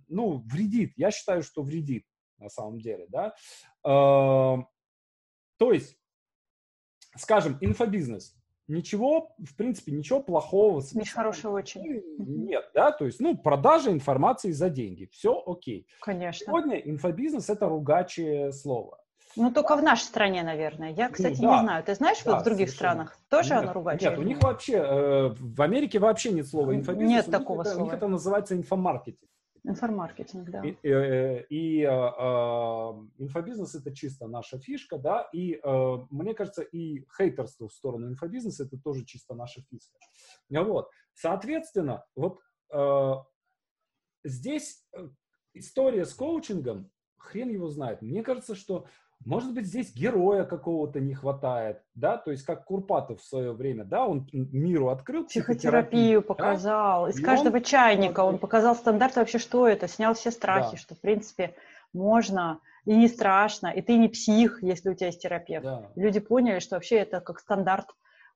[0.09, 0.93] ну, вредит.
[0.97, 2.05] Я считаю, что вредит
[2.39, 3.35] на самом деле, да.
[3.85, 4.63] Э,
[5.59, 5.97] то есть,
[7.17, 8.37] скажем, инфобизнес.
[8.67, 10.81] Ничего, в принципе, ничего плохого.
[10.95, 12.03] Миш, хорошего очень.
[12.19, 15.89] Нет, да, то есть, ну, продажа информации за деньги, все окей.
[16.01, 16.47] Конечно.
[16.47, 19.00] Сегодня инфобизнес– это ругачее слово.
[19.37, 20.93] Ну, только в нашей стране, наверное.
[20.93, 21.57] Я, кстати, ну, да.
[21.57, 21.85] не знаю.
[21.85, 23.07] Ты знаешь, да, вот в других совершенно.
[23.07, 24.11] странах тоже нет, оно ругательное?
[24.11, 27.11] Нет, у них вообще, э, в Америке вообще нет слова инфобизнес.
[27.11, 27.83] Нет такого это, слова.
[27.83, 29.31] У них это называется инфомаркетинг.
[29.63, 30.63] Информаркетинг, да.
[30.65, 31.91] И, и, и э,
[33.19, 38.65] инфобизнес это чисто наша фишка, да, и э, мне кажется, и хейтерство в сторону инфобизнеса
[38.65, 39.99] это тоже чисто наша фишка.
[40.49, 42.41] Вот, соответственно, вот
[42.73, 43.15] э,
[44.25, 45.09] здесь э,
[45.53, 48.01] история с коучингом, хрен его знает.
[48.01, 48.87] Мне кажется, что
[49.25, 53.85] может быть, здесь героя какого-то не хватает, да, то есть как Курпатов в свое время,
[53.85, 57.11] да, он миру открыл психотерапию, показал, да?
[57.11, 57.63] из и каждого он...
[57.63, 60.77] чайника он показал стандарты вообще, что это, снял все страхи, да.
[60.79, 61.55] что, в принципе,
[61.93, 65.65] можно и не страшно, и ты не псих, если у тебя есть терапевт.
[65.65, 65.91] Да.
[65.97, 67.89] Люди поняли, что вообще это как стандарт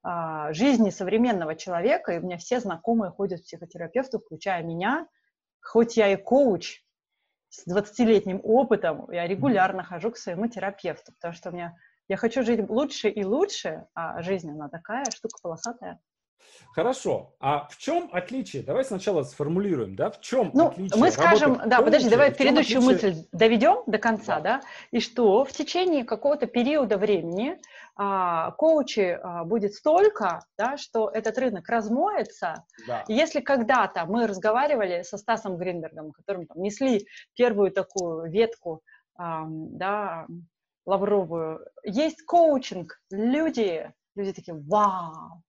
[0.03, 5.07] а, жизни современного человека, и у меня все знакомые ходят к психотерапевту, включая меня,
[5.63, 6.84] хоть я и коуч,
[7.55, 11.77] с 20-летним опытом я регулярно хожу к своему терапевту, потому что у меня
[12.09, 16.01] я хочу жить лучше и лучше, а жизнь она такая штука полосатая.
[16.75, 17.35] Хорошо.
[17.39, 18.65] А в чем отличие?
[18.65, 20.11] Давай сначала сформулируем, да?
[20.11, 21.01] В чем ну, отличие?
[21.01, 23.13] Мы скажем, да, подожди, давай предыдущую отличие...
[23.13, 24.59] мысль доведем до конца, да.
[24.59, 24.63] да?
[24.91, 27.59] И что в течение какого-то периода времени
[27.97, 32.65] а, коучи а, будет столько, да, что этот рынок размоется.
[32.89, 33.05] Да.
[33.07, 38.83] И если когда-то мы разговаривали со Стасом Гринбергом, которым там несли первую такую ветку,
[39.17, 40.27] а, да,
[40.87, 45.41] лавровую, есть коучинг, люди, люди такие, вау,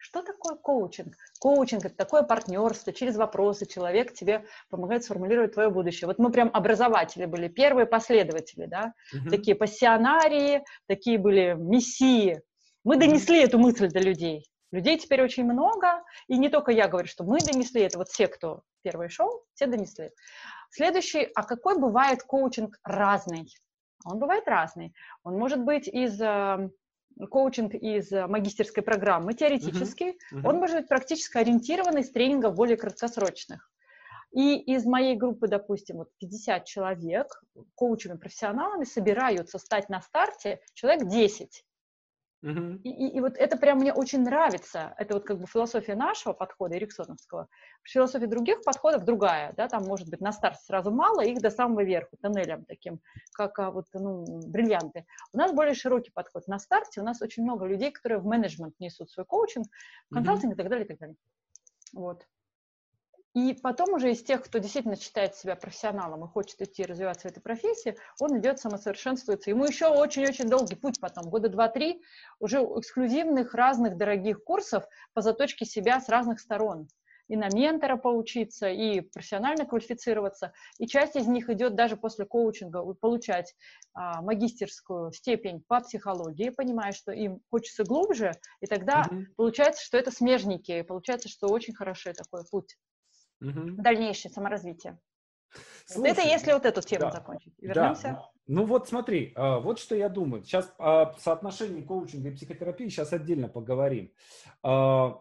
[0.00, 1.14] что такое коучинг?
[1.40, 6.08] Коучинг– это такое партнерство, через вопросы человек тебе помогает сформулировать твое будущее.
[6.08, 9.28] Вот мы прям образователи были, первые последователи, да, угу.
[9.28, 12.40] такие пассионарии, такие были мессии.
[12.82, 14.50] Мы донесли эту мысль до людей.
[14.72, 18.26] Людей теперь очень много, и не только я говорю, что мы донесли, это вот все,
[18.26, 20.12] кто первый шел, все донесли.
[20.70, 23.52] Следующий, а какой бывает коучинг разный?
[24.06, 24.94] Он бывает разный.
[25.24, 26.72] Он может быть из эм,
[27.28, 30.40] коучинг из э, магистерской программы теоретический, uh-huh.
[30.40, 30.48] Uh-huh.
[30.48, 33.70] он может быть практически ориентированный с тренингов более краткосрочных.
[34.32, 37.42] И из моей группы, допустим, вот 50 человек,
[37.74, 41.64] коучами-профессионалами, собираются стать на старте человек 10.
[42.42, 42.80] Uh-huh.
[42.84, 44.94] И, и, и вот это прям мне очень нравится.
[44.96, 47.48] Это вот как бы философия нашего подхода, Эриксоновского.
[47.84, 51.84] Философия других подходов другая, да, там может быть на старте сразу мало, их до самого
[51.84, 53.00] верху, тоннелем таким,
[53.32, 55.04] как а, вот, ну, бриллианты.
[55.32, 56.46] У нас более широкий подход.
[56.46, 59.66] На старте у нас очень много людей, которые в менеджмент несут свой коучинг,
[60.12, 60.54] консалтинг uh-huh.
[60.54, 61.16] и так далее, и так далее.
[61.92, 62.26] Вот.
[63.32, 67.30] И потом уже из тех, кто действительно считает себя профессионалом и хочет идти развиваться в
[67.30, 69.50] этой профессии, он идет самосовершенствуется.
[69.50, 72.02] Ему еще очень-очень долгий путь потом, года два-три,
[72.40, 76.88] уже эксклюзивных разных дорогих курсов по заточке себя с разных сторон.
[77.28, 80.52] И на ментора поучиться, и профессионально квалифицироваться.
[80.78, 83.54] И часть из них идет даже после коучинга получать
[83.94, 89.24] а, магистерскую степень по психологии, понимая, что им хочется глубже, и тогда mm-hmm.
[89.36, 92.76] получается, что это смежники, и получается, что очень хороший такой путь
[93.40, 93.82] угу.
[93.82, 94.98] дальнейшее саморазвитие.
[95.84, 97.52] Слушай, это если вот эту тему да, закончить.
[97.58, 98.08] Вернемся.
[98.08, 98.30] Да.
[98.46, 100.44] Ну вот смотри, а, вот что я думаю.
[100.44, 104.12] Сейчас о соотношении коучинга и психотерапии сейчас отдельно поговорим.
[104.62, 105.20] А,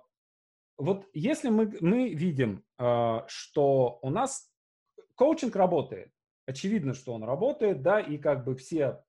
[0.78, 4.52] вот если мы, мы видим, а, что у нас
[5.16, 6.12] коучинг работает,
[6.46, 9.04] очевидно, что он работает, да, и как бы все,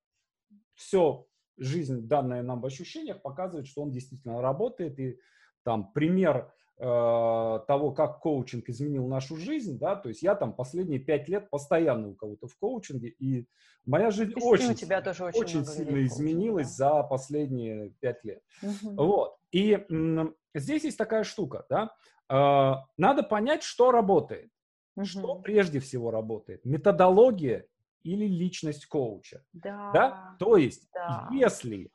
[0.74, 5.18] все жизнь, данная нам в ощущениях, показывает, что он действительно работает, и
[5.62, 11.28] там пример того, как коучинг изменил нашу жизнь, да, то есть я там последние пять
[11.28, 13.46] лет постоянно у кого-то в коучинге, и
[13.84, 16.94] моя жизнь и очень, тебя тоже очень, очень сильно изменилась да.
[16.94, 18.40] за последние пять лет.
[18.62, 18.94] Угу.
[18.94, 21.90] Вот, и м, здесь есть такая штука, да,
[22.30, 24.50] э, надо понять, что работает,
[24.96, 25.04] угу.
[25.04, 27.66] что прежде всего работает, методология
[28.04, 30.36] или личность коуча, да, да?
[30.38, 31.28] то есть да.
[31.30, 31.90] если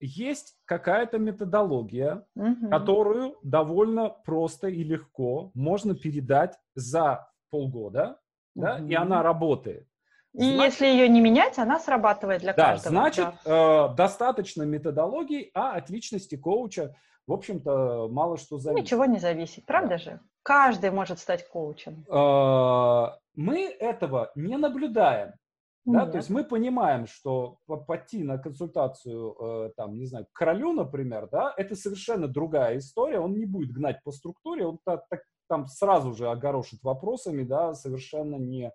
[0.00, 2.70] есть какая-то методология, угу.
[2.70, 8.18] которую довольно просто и легко можно передать за полгода,
[8.54, 8.64] угу.
[8.64, 9.86] да, и она работает.
[10.32, 12.90] И значит, если ее не менять, она срабатывает для да, каждого.
[12.90, 13.90] Значит, да.
[13.90, 16.94] э, достаточно методологии, а от личности коуча,
[17.26, 18.84] в общем-то, мало что зависит.
[18.84, 19.98] Ничего не зависит, правда да.
[19.98, 20.20] же?
[20.42, 22.06] Каждый может стать коучем.
[22.08, 25.32] Э, мы этого не наблюдаем.
[25.86, 30.72] Да, то есть мы понимаем, что пойти на консультацию, э, там, не знаю, к королю,
[30.72, 35.22] например, да, это совершенно другая история, он не будет гнать по структуре, он так, так,
[35.48, 38.72] там сразу же огорошит вопросами, да, совершенно не,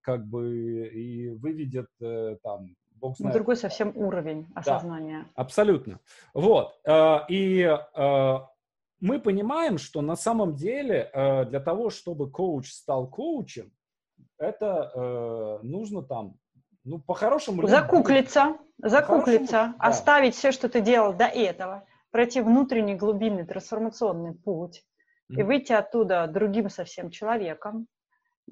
[0.00, 3.34] как бы, и выведет э, там, бог знает.
[3.34, 5.22] Другой совсем уровень осознания.
[5.22, 6.00] Да, абсолютно.
[6.34, 7.78] Вот, э, и
[9.00, 11.08] мы понимаем, что на самом деле
[11.48, 13.70] для того, чтобы коуч стал коучем,
[14.38, 16.34] это нужно там
[16.84, 17.66] Ну, по-хорошему...
[17.66, 20.38] Закуклиться, закуклиться, по оставить да.
[20.38, 24.84] все, что ты делал до этого, пройти внутренний глубинный трансформационный путь
[25.30, 25.40] mm-hmm.
[25.40, 27.86] и выйти оттуда другим совсем человеком.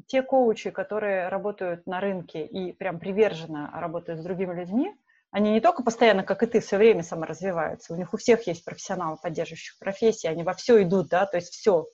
[0.07, 4.95] Те коучи, которые работают на рынке и прям приверженно работают с другими людьми,
[5.31, 7.93] они не только постоянно, как и ты, все время саморазвиваются.
[7.93, 11.53] У них у всех есть профессионалы, поддерживающих профессии, они во все идут, да, то есть
[11.53, 11.87] все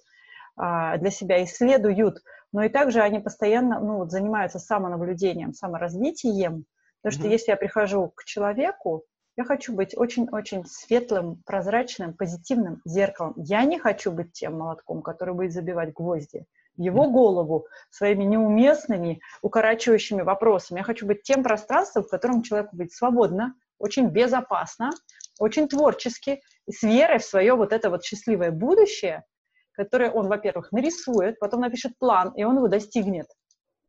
[0.56, 6.64] а, для себя исследуют, но и также они постоянно ну, вот, занимаются самонаблюдением, саморазвитием,
[7.02, 7.32] потому что mm-hmm.
[7.32, 9.04] если я прихожу к человеку,
[9.36, 13.32] я хочу быть очень-очень светлым, прозрачным, позитивным зеркалом.
[13.36, 16.44] Я не хочу быть тем молотком, который будет забивать гвозди
[16.76, 20.78] в его голову своими неуместными, укорачивающими вопросами.
[20.78, 24.90] Я хочу быть тем пространством, в котором человеку будет свободно, очень безопасно,
[25.38, 29.24] очень творчески, с верой в свое вот это вот счастливое будущее,
[29.72, 33.26] которое он, во-первых, нарисует, потом напишет план, и он его достигнет.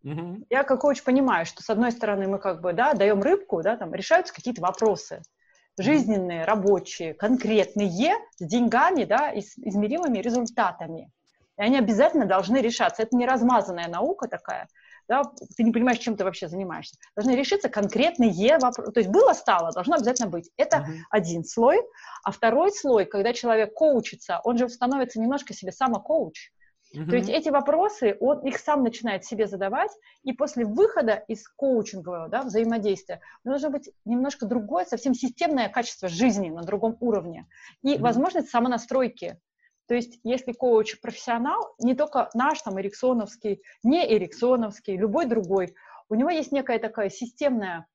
[0.04, 0.46] Mm-hmm.
[0.50, 3.78] Я как коуч понимаю, что с одной стороны мы как бы, да, даем рыбку, да,
[3.78, 5.22] там решаются какие-то вопросы
[5.78, 11.12] жизненные, рабочие, конкретные, с деньгами, да, и с измеримыми результатами.
[11.58, 13.04] И они обязательно должны решаться.
[13.04, 14.68] Это не размазанная наука такая,
[15.08, 15.24] да,
[15.56, 16.98] ты не понимаешь, чем ты вообще занимаешься.
[17.16, 18.92] Должны решиться конкретные вопросы.
[18.92, 20.50] То есть было, стало, должно обязательно быть.
[20.58, 20.98] Это uh-huh.
[21.10, 21.80] один слой.
[22.24, 26.52] А второй слой, когда человек коучится, он же становится немножко себе самокоуч.
[26.96, 27.10] Uh-huh.
[27.10, 29.92] То есть эти вопросы, он их сам начинает себе задавать,
[30.24, 36.50] и после выхода из коучингового да, взаимодействия должно быть немножко другое, совсем системное качество жизни
[36.50, 37.48] на другом уровне
[37.82, 38.00] и uh-huh.
[38.00, 39.40] возможность самонастройки.
[39.94, 45.76] То есть, если коуч профессионал, не только наш, там, эриксоновский, не эриксоновский, любой другой,
[46.10, 47.86] у него есть некая такая системная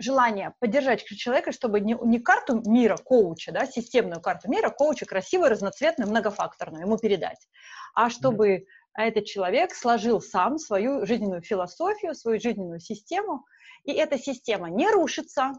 [0.00, 5.50] желание поддержать человека, чтобы не, не карту мира коуча, да, системную карту мира коуча, красивую,
[5.50, 7.46] разноцветную, многофакторную ему передать,
[7.94, 13.44] а чтобы этот человек сложил сам свою жизненную философию, свою жизненную систему,
[13.84, 15.52] и эта система не рушится,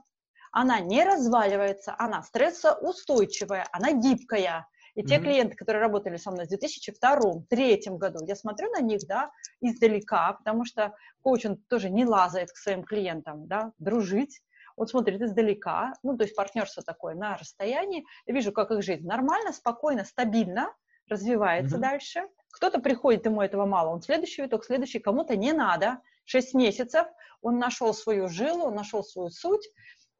[0.51, 4.67] она не разваливается, она стрессоустойчивая, она гибкая,
[4.99, 9.31] и те клиенты, которые работали со мной в 2002-2003 году, я смотрю на них, да,
[9.61, 14.41] издалека, потому что коуч, он тоже не лазает к своим клиентам, да, дружить,
[14.75, 19.07] он смотрит издалека, ну, то есть партнерство такое на расстоянии, я вижу, как их жизнь
[19.07, 20.73] нормально, спокойно, стабильно
[21.07, 21.79] развивается mm-hmm.
[21.79, 22.23] дальше.
[22.51, 27.07] Кто-то приходит, ему этого мало, он следующий виток, следующий, кому-то не надо, 6 месяцев,
[27.41, 29.65] он нашел свою жилу, он нашел свою суть,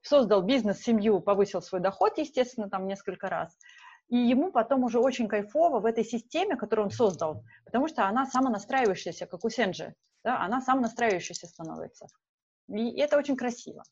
[0.01, 3.57] создал бизнес, семью, повысил свой доход, естественно, там несколько раз,
[4.09, 8.25] и ему потом уже очень кайфово в этой системе, которую он создал, потому что она
[8.25, 9.93] самонастраивающаяся, как у Сенджи,
[10.23, 12.07] да, она самонастраивающаяся становится.
[12.67, 13.83] И это очень красиво.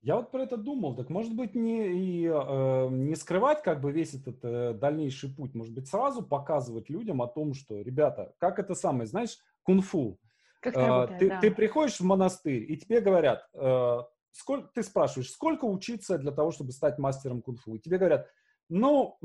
[0.00, 3.90] Я вот про это думал, так может быть не, и, э, не скрывать как бы
[3.90, 8.60] весь этот э, дальнейший путь, может быть сразу показывать людям о том, что, ребята, как
[8.60, 10.16] это самое, знаешь, кунг-фу.
[10.60, 11.40] Как э, работает, ты, да.
[11.40, 13.98] ты приходишь в монастырь, и тебе говорят, э,
[14.30, 18.28] сколько, ты спрашиваешь, сколько учиться для того, чтобы стать мастером кунг-фу, и тебе говорят,
[18.68, 19.16] ну,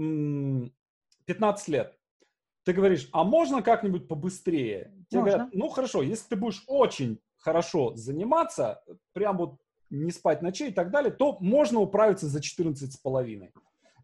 [1.25, 1.97] 15 лет.
[2.63, 4.93] Ты говоришь, а можно как-нибудь побыстрее?
[5.09, 5.37] Тебе можно.
[5.37, 9.57] говорят, ну хорошо, если ты будешь очень хорошо заниматься, прям вот
[9.89, 13.51] не спать ночей и так далее, то можно управиться за 14 с половиной.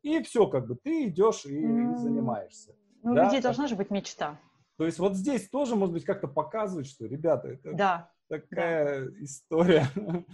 [0.02, 1.94] И все, как бы ты идешь и, mm.
[1.94, 2.76] и занимаешься.
[3.02, 3.24] Ну, да?
[3.24, 4.40] у людей должна же быть мечта.
[4.78, 9.24] То есть вот здесь тоже, может быть, как-то показывать, что, ребята, это да такая да.
[9.24, 9.88] история.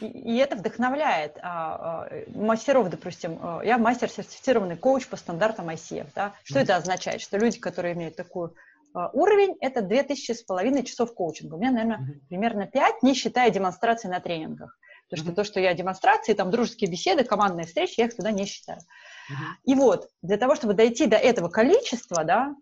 [0.00, 3.38] И, и это вдохновляет а, а, мастеров, допустим.
[3.40, 6.08] А, я мастер-сертифицированный коуч по стандартам ICF.
[6.12, 6.34] Да?
[6.42, 6.62] Что mm-hmm.
[6.62, 7.20] это означает?
[7.20, 8.50] Что люди, которые имеют такой
[8.94, 11.54] а, уровень, это 2000 с половиной часов коучинга.
[11.54, 12.28] У меня, наверное, mm-hmm.
[12.28, 14.76] примерно 5, не считая демонстрации на тренингах.
[15.08, 15.36] Потому что mm-hmm.
[15.36, 18.80] то, что я демонстрации, там дружеские беседы, командные встречи, я их туда не считаю.
[18.80, 19.54] Mm-hmm.
[19.66, 22.56] И вот, для того, чтобы дойти до этого количества, да,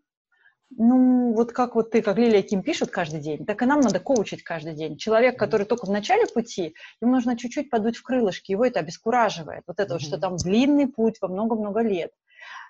[0.71, 4.01] ну, вот как вот ты, как Лилия Ким пишет каждый день, так и нам надо
[4.01, 4.97] коучить каждый день.
[4.97, 9.63] Человек, который только в начале пути, ему нужно чуть-чуть подуть в крылышки, его это обескураживает.
[9.67, 9.93] Вот это mm-hmm.
[9.93, 12.11] вот, что там длинный путь во много-много лет.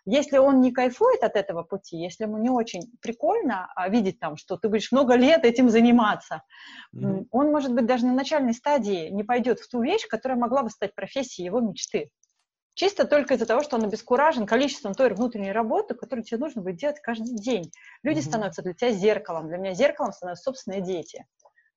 [0.07, 4.37] Если он не кайфует от этого пути, если ему не очень прикольно а, видеть там,
[4.37, 6.43] что ты будешь много лет этим заниматься,
[6.95, 7.29] mm-hmm.
[7.31, 10.71] он, может быть, даже на начальной стадии не пойдет в ту вещь, которая могла бы
[10.71, 12.11] стать профессией его мечты.
[12.75, 16.77] Чисто только из-за того, что он обескуражен количеством той внутренней работы, которую тебе нужно будет
[16.77, 17.71] делать каждый день.
[18.03, 18.23] Люди mm-hmm.
[18.23, 19.49] становятся для тебя зеркалом.
[19.49, 21.25] Для меня зеркалом становятся собственные дети.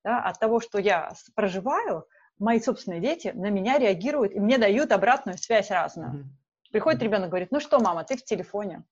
[0.03, 0.19] Да?
[0.19, 2.07] От того, что я проживаю,
[2.39, 6.11] мои собственные дети на меня реагируют и мне дают обратную связь разную.
[6.11, 6.71] Mm-hmm.
[6.71, 8.83] Приходит ребенок, говорит, ну что, мама, ты в телефоне.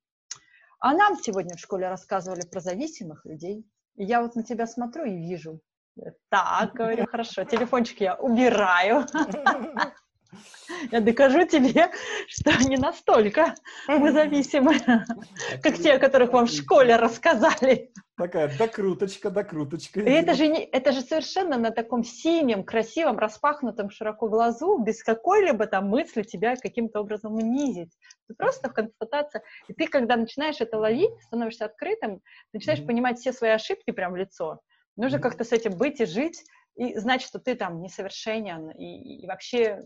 [0.79, 3.65] А нам сегодня в школе рассказывали про зависимых людей.
[3.95, 5.59] И я вот на тебя смотрю и вижу.
[6.29, 9.05] Так, говорю, хорошо, телефончик я убираю.
[10.91, 11.91] Я докажу тебе,
[12.27, 13.55] что не настолько
[13.87, 14.79] мы зависимы,
[15.61, 17.91] как те, о которых вам в школе рассказали.
[18.17, 19.99] Такая докруточка, докруточка.
[19.99, 25.03] И это же, не, это же совершенно на таком синем, красивом, распахнутом широко глазу, без
[25.03, 27.91] какой-либо там мысли тебя каким-то образом унизить.
[28.27, 29.43] Ты просто в констатация.
[29.67, 32.21] И ты, когда начинаешь это ловить, становишься открытым,
[32.53, 32.87] начинаешь mm-hmm.
[32.87, 34.61] понимать все свои ошибки прямо в лицо.
[34.95, 35.19] Нужно mm-hmm.
[35.19, 36.41] как-то с этим быть и жить,
[36.75, 39.83] и знать, что ты там несовершенен, и, и вообще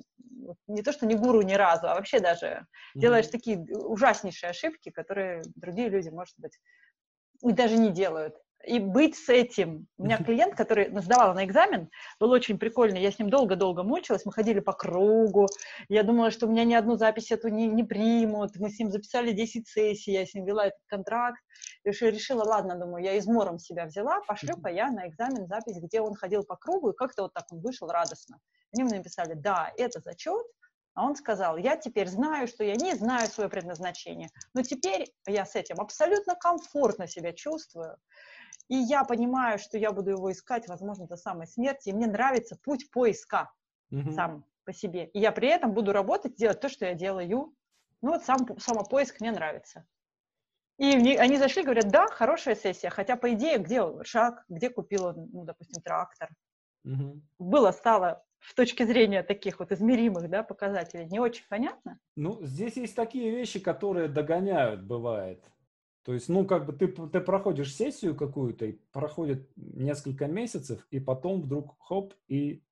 [0.68, 3.00] не то, что не гуру ни разу, а вообще даже mm-hmm.
[3.00, 6.60] делаешь такие ужаснейшие ошибки, которые другие люди, может быть,
[7.44, 8.36] и даже не делают.
[8.66, 9.88] И быть с этим.
[9.98, 13.02] У меня клиент, который сдавал на экзамен, был очень прикольный.
[13.02, 14.26] Я с ним долго-долго мучилась.
[14.26, 15.48] Мы ходили по кругу.
[15.88, 18.58] Я думала, что у меня ни одну запись эту не, не примут.
[18.58, 20.12] Мы с ним записали 10 сессий.
[20.12, 21.40] Я с ним вела этот контракт.
[21.92, 24.22] Решила, ладно, думаю, я измором себя взяла.
[24.28, 26.92] Пошлю-ка я на экзамен запись, где он ходил по кругу.
[26.92, 28.40] И как-то вот так он вышел радостно.
[28.74, 30.46] Они мне написали, да, это зачет,
[30.94, 35.46] а он сказал, я теперь знаю, что я не знаю свое предназначение, но теперь я
[35.46, 37.98] с этим абсолютно комфортно себя чувствую,
[38.68, 42.58] и я понимаю, что я буду его искать, возможно, до самой смерти, и мне нравится
[42.64, 43.52] путь поиска
[43.92, 44.12] mm-hmm.
[44.12, 45.06] сам по себе.
[45.06, 47.56] И я при этом буду работать, делать то, что я делаю.
[48.02, 49.86] Ну вот сам, самопоиск мне нравится.
[50.80, 55.44] И они зашли, говорят, да, хорошая сессия, хотя по идее, где шаг, где купила, ну,
[55.44, 56.30] допустим, трактор.
[56.86, 57.22] Угу.
[57.38, 62.00] Было, стало с точки зрения таких вот измеримых да, показателей, не очень понятно?
[62.16, 65.44] Ну, здесь есть такие вещи, которые догоняют, бывает.
[66.04, 71.02] То есть, ну, как бы ты, ты проходишь сессию какую-то, и проходит несколько месяцев, и
[71.02, 72.64] потом вдруг хоп, и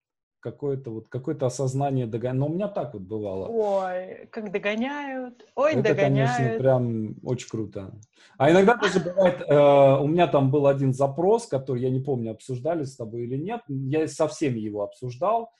[0.51, 2.39] какое-то вот какое-то осознание догоняет.
[2.39, 3.47] Но у меня так вот бывало.
[3.47, 5.45] Ой, как догоняют.
[5.55, 6.37] Ой, Это, догоняют.
[6.37, 7.91] конечно, прям очень круто.
[8.37, 12.31] А иногда даже бывает, э, у меня там был один запрос, который, я не помню,
[12.31, 13.61] обсуждали с тобой или нет.
[13.67, 15.51] Я совсем его обсуждал.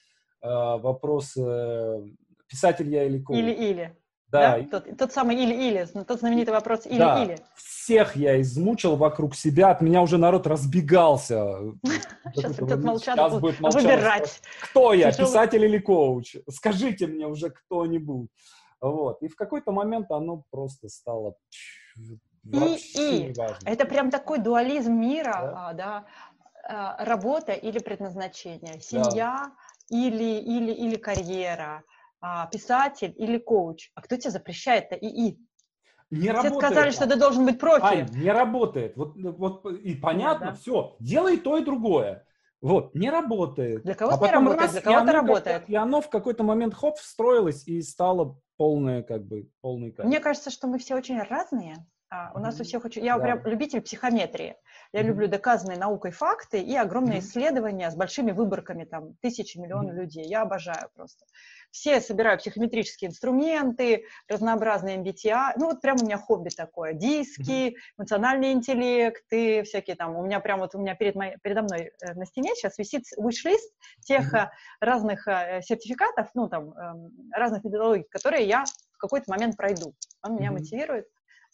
[0.41, 2.03] Э, вопрос, э,
[2.47, 3.39] писатель я или коуч?
[3.39, 3.97] Или-или.
[4.29, 4.57] Да.
[4.57, 4.63] да?
[4.69, 7.35] Тот, тот самый или-или, тот знаменитый вопрос или-или.
[7.35, 7.43] Да.
[7.55, 11.57] Всех я измучил вокруг себя, от меня уже народ разбегался.
[12.35, 14.41] Сейчас этот молчат будет выбирать.
[14.63, 16.35] Кто я, писатель или коуч?
[16.49, 18.29] Скажите мне уже кто-нибудь.
[18.81, 19.21] Вот.
[19.21, 21.35] И в какой-то момент оно просто стало
[22.53, 23.33] и, и.
[23.65, 26.05] Это прям такой дуализм мира, да, а, да?
[26.63, 29.51] А, работа или предназначение, семья да.
[29.89, 31.83] или, или, или карьера
[32.19, 33.91] а, писатель или коуч.
[33.95, 35.39] А кто тебе запрещает-то ИИ?
[36.09, 36.57] Не Все работает.
[36.57, 37.83] сказали, что ты должен быть профи.
[37.83, 38.95] Ань, не работает.
[38.95, 40.53] Вот, вот и понятно, да.
[40.53, 40.95] все.
[40.99, 42.25] Делай то и другое.
[42.61, 43.83] Вот, не работает.
[43.83, 45.69] Для кого-то а не работает, для кого-то работает.
[45.69, 50.07] И оно в какой-то момент хоп, встроилось и стало полное, как бы, полный кайф.
[50.07, 51.85] Мне кажется, что мы все очень разные.
[52.09, 53.03] А, у нас у всех очень...
[53.03, 53.23] Я да.
[53.23, 54.55] прям любитель психометрии.
[54.93, 55.03] Я mm-hmm.
[55.03, 57.21] люблю доказанные наукой факты и огромные mm-hmm.
[57.21, 59.99] исследования с большими выборками, там, тысячи, миллионов mm-hmm.
[59.99, 60.25] людей.
[60.25, 61.25] Я обожаю просто.
[61.71, 65.53] Все собираю психометрические инструменты, разнообразные MBTI.
[65.57, 66.93] Ну, вот прям у меня хобби такое.
[66.93, 67.75] Диски, mm-hmm.
[67.97, 70.15] эмоциональный интеллект и всякие там.
[70.15, 73.03] У меня прям вот, у меня перед моей, передо мной э, на стене сейчас висит
[73.19, 73.69] wish-лист
[74.05, 74.47] тех mm-hmm.
[74.79, 79.93] разных э, сертификатов, ну, там, эм, разных методологий, которые я в какой-то момент пройду.
[80.21, 80.53] Он меня mm-hmm.
[80.53, 81.07] мотивирует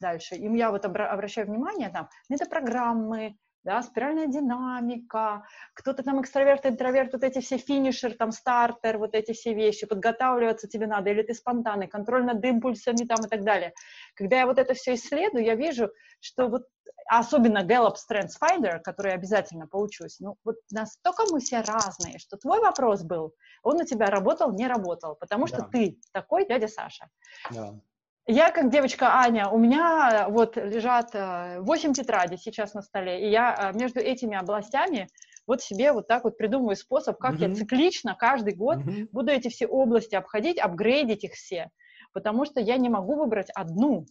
[0.03, 0.35] дальше.
[0.35, 7.23] И я вот обращаю внимание, там, метапрограммы, да, спиральная динамика, кто-то там экстраверт, интроверт, вот
[7.23, 11.87] эти все финишер, там, стартер, вот эти все вещи, подготавливаться тебе надо, или ты спонтанный,
[11.87, 13.73] контроль над импульсами там и так далее.
[14.15, 15.89] Когда я вот это все исследую, я вижу,
[16.19, 16.63] что вот
[17.07, 22.37] особенно Gallup Strengths Finder, который я обязательно поучусь, ну, вот настолько мы все разные, что
[22.37, 23.33] твой вопрос был,
[23.63, 25.69] он у тебя работал, не работал, потому что да.
[25.71, 27.07] ты такой дядя Саша.
[27.51, 27.73] Да.
[28.25, 33.29] Я как девочка Аня, у меня вот лежат 8 э, тетрадей сейчас на столе, и
[33.29, 35.09] я э, между этими областями
[35.45, 37.49] вот себе вот так вот придумываю способ, как mm-hmm.
[37.49, 39.09] я циклично каждый год mm-hmm.
[39.11, 41.69] буду эти все области обходить, апгрейдить их все,
[42.13, 44.05] потому что я не могу выбрать одну.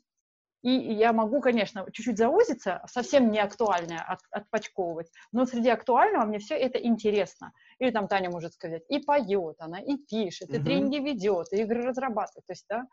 [0.63, 6.39] И я могу, конечно, чуть-чуть заузиться, совсем не актуальное от, отпочковывать, но среди актуального мне
[6.39, 7.53] все это интересно.
[7.79, 11.83] Или там Таня может сказать, и поет она, и пишет, и тренинги ведет, и игры
[11.83, 12.47] разрабатывает.
[12.47, 12.87] То есть, да,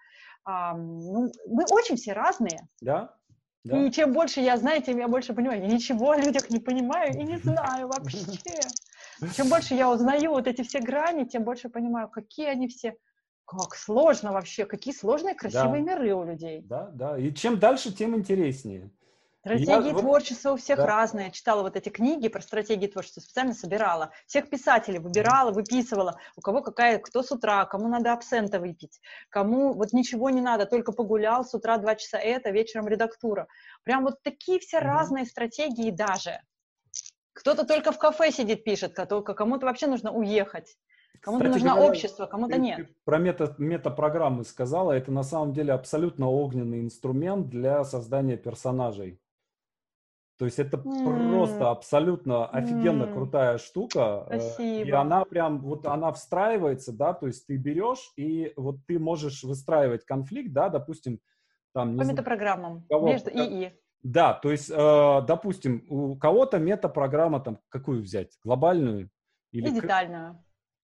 [0.43, 2.67] а, ну, мы очень все разные.
[2.81, 3.15] Да.
[3.65, 3.77] Да.
[3.77, 5.61] И чем больше я знаю, тем я больше понимаю.
[5.61, 8.17] Я ничего о людях не понимаю и не знаю вообще.
[9.35, 12.95] Чем больше я узнаю вот эти все грани, тем больше понимаю, какие они все
[13.57, 15.93] как сложно вообще, какие сложные, красивые да.
[15.93, 16.61] миры у людей.
[16.61, 17.17] Да, да.
[17.17, 18.91] И чем дальше, тем интереснее.
[19.39, 20.85] Стратегии я, творчества у всех да.
[20.85, 21.31] разные.
[21.31, 24.11] Читала вот эти книги про стратегии творчества, специально собирала.
[24.27, 26.19] Всех писателей выбирала, выписывала.
[26.35, 30.65] У кого какая, кто с утра, кому надо абсента выпить, кому вот ничего не надо,
[30.65, 33.47] только погулял, с утра два часа это, вечером редактура.
[33.83, 36.41] Прям вот такие все mm разные стратегии даже.
[37.33, 40.75] Кто-то только в кафе сидит, пишет, кому-то вообще нужно уехать
[41.21, 42.87] Кому-то нужно говоря, общество, кому-то нет.
[43.03, 49.19] Про мета, метапрограммы сказала, это на самом деле абсолютно огненный инструмент для создания персонажей.
[50.37, 51.03] То есть это mm.
[51.03, 53.13] просто абсолютно офигенно mm.
[53.13, 54.25] крутая штука.
[54.29, 54.87] Э, Спасибо.
[54.87, 59.43] И она прям, вот она встраивается, да, то есть ты берешь, и вот ты можешь
[59.43, 61.19] выстраивать конфликт, да, допустим,
[61.73, 61.97] там...
[61.97, 63.73] По метапрограммам, между ИИ.
[64.01, 68.37] Да, то есть, э, допустим, у кого-то метапрограмма там, какую взять?
[68.41, 69.09] Глобальную?
[69.51, 70.41] Или и детальную.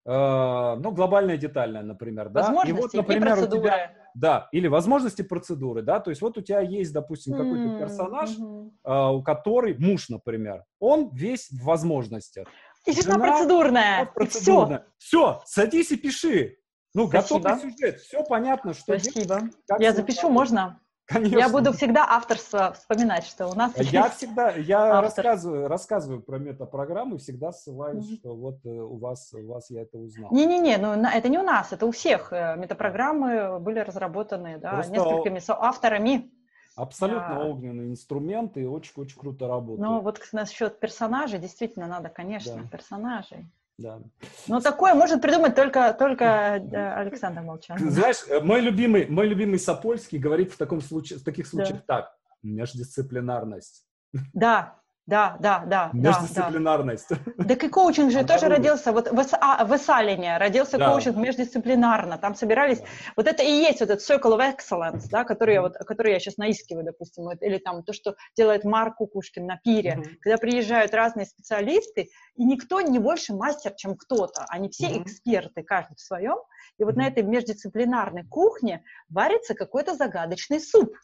[0.07, 2.41] Э, ну, глобальная детальная, например, да.
[2.43, 6.37] Возможности и, вот, например, и У тебя, да, или возможности процедуры, да, то есть вот
[6.37, 8.69] у тебя есть, допустим, какой-то персонаж, mm-hmm.
[8.83, 12.47] э, у который, муж, например, он весь в возможностях.
[12.85, 14.05] И жена процедурная.
[14.13, 14.85] процедурная.
[14.99, 15.39] Все.
[15.39, 16.57] все, садись и пиши.
[16.93, 17.39] Ну, Спасибо.
[17.39, 19.39] готовый сюжет, все понятно, что Спасибо.
[19.39, 20.79] Делать, Я запишу, можно?
[21.05, 21.37] Конечно.
[21.37, 27.19] Я буду всегда авторство вспоминать, что у нас Я всегда, я рассказываю, рассказываю про метапрограммы,
[27.19, 28.19] всегда ссылаюсь, mm-hmm.
[28.19, 30.31] что вот э, у вас, у вас я это узнал.
[30.31, 32.33] Не-не-не, ну это не у нас, это у всех.
[32.33, 36.31] Э, метапрограммы были разработаны, да, Просто несколькими авторами.
[36.75, 37.45] Абсолютно да.
[37.45, 39.87] огненный инструмент и очень-очень круто работает.
[39.87, 42.67] Ну вот насчет персонажей, действительно надо, конечно, да.
[42.67, 43.45] персонажей.
[43.77, 43.99] Да.
[44.47, 47.77] Ну, такое может придумать только, только э, Александр Молчан.
[47.77, 51.95] Знаешь, э, мой любимый, мой любимый Сапольский говорит в, таком случае, в таких случаях да.
[51.95, 52.15] так.
[52.41, 53.85] Междисциплинарность.
[54.33, 55.89] Да, да, да, да.
[55.93, 57.09] Междисциплинарность.
[57.09, 57.53] Да, да.
[57.53, 60.89] и коучинг же тоже родился, вот в, а, в Эсалине родился да.
[60.89, 62.85] коучинг междисциплинарно, там собирались, да.
[63.15, 66.19] вот это и есть вот этот circle of excellence, да, который, я, вот, который я
[66.19, 70.15] сейчас наискиваю, допустим, вот, или там то, что делает Марк Кукушкин на пире, mm-hmm.
[70.21, 75.03] когда приезжают разные специалисты, и никто не больше мастер, чем кто-то, они все mm-hmm.
[75.03, 76.37] эксперты, каждый в своем,
[76.79, 76.97] и вот mm-hmm.
[76.97, 80.95] на этой междисциплинарной кухне варится какой-то загадочный суп,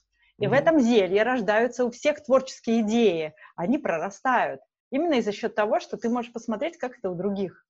[0.41, 4.61] и в этом зелье рождаются у всех творческие идеи, они прорастают.
[4.91, 7.65] Именно из-за счет того, что ты можешь посмотреть, как это у других.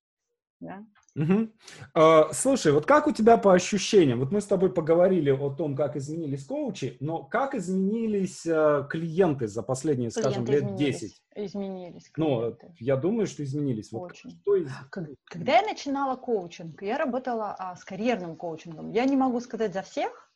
[0.61, 0.85] Да?
[1.15, 1.49] Угу.
[1.97, 4.19] Uh, слушай, вот как у тебя по ощущениям?
[4.19, 9.47] Вот мы с тобой поговорили о том, как изменились коучи, но как изменились uh, клиенты
[9.47, 11.23] за последние, клиенты скажем, лет изменились, 10?
[11.35, 12.11] Изменились.
[12.15, 13.91] Ну, я думаю, что изменились.
[13.91, 14.29] Очень.
[14.29, 14.69] Вот что из...
[15.25, 18.91] Когда я начинала коучинг, я работала а, с карьерным коучингом.
[18.91, 20.30] Я не могу сказать за всех,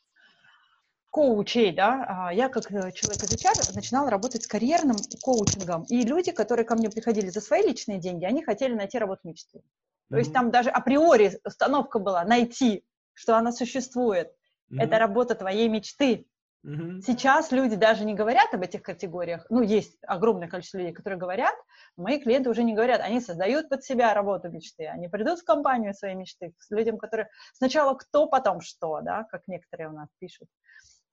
[1.16, 6.03] коучей, да, а, я как э, человек из HR начинала работать с карьерным коучингом, и
[6.03, 9.59] люди, которые ко мне приходили за свои личные деньги, они хотели найти работу мечты.
[10.09, 10.20] То mm-hmm.
[10.20, 14.28] есть там даже априори установка была найти, что она существует.
[14.28, 14.82] Mm-hmm.
[14.82, 16.28] Это работа твоей мечты.
[16.66, 16.99] Mm-hmm.
[17.07, 19.45] Сейчас люди даже не говорят об этих категориях.
[19.49, 21.55] Ну, есть огромное количество людей, которые говорят.
[21.95, 22.99] Мои клиенты уже не говорят.
[22.99, 24.88] Они создают под себя работу мечты.
[24.88, 29.43] Они придут в компанию своей мечты с людям, которые сначала кто, потом что, да, как
[29.47, 30.49] некоторые у нас пишут.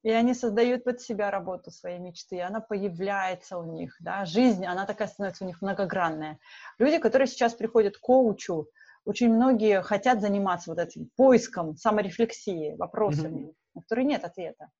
[0.02, 4.66] И они создают под себя работу своей мечты, и она появляется у них, да, жизнь,
[4.66, 6.38] она такая становится у них многогранная.
[6.78, 8.68] Люди, которые сейчас приходят к коучу,
[9.04, 13.54] очень многие хотят заниматься вот этим поиском, саморефлексией, вопросами, mm-hmm.
[13.74, 14.70] на которые нет ответа.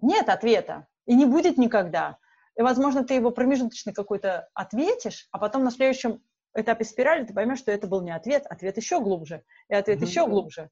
[0.00, 2.18] Нет ответа, и не будет никогда.
[2.56, 6.22] И, возможно, ты его промежуточный какой-то ответишь, а потом на следующем
[6.54, 10.06] этапе спирали ты поймешь, что это был не ответ, ответ еще глубже, и ответ mm-hmm.
[10.06, 10.70] еще глубже.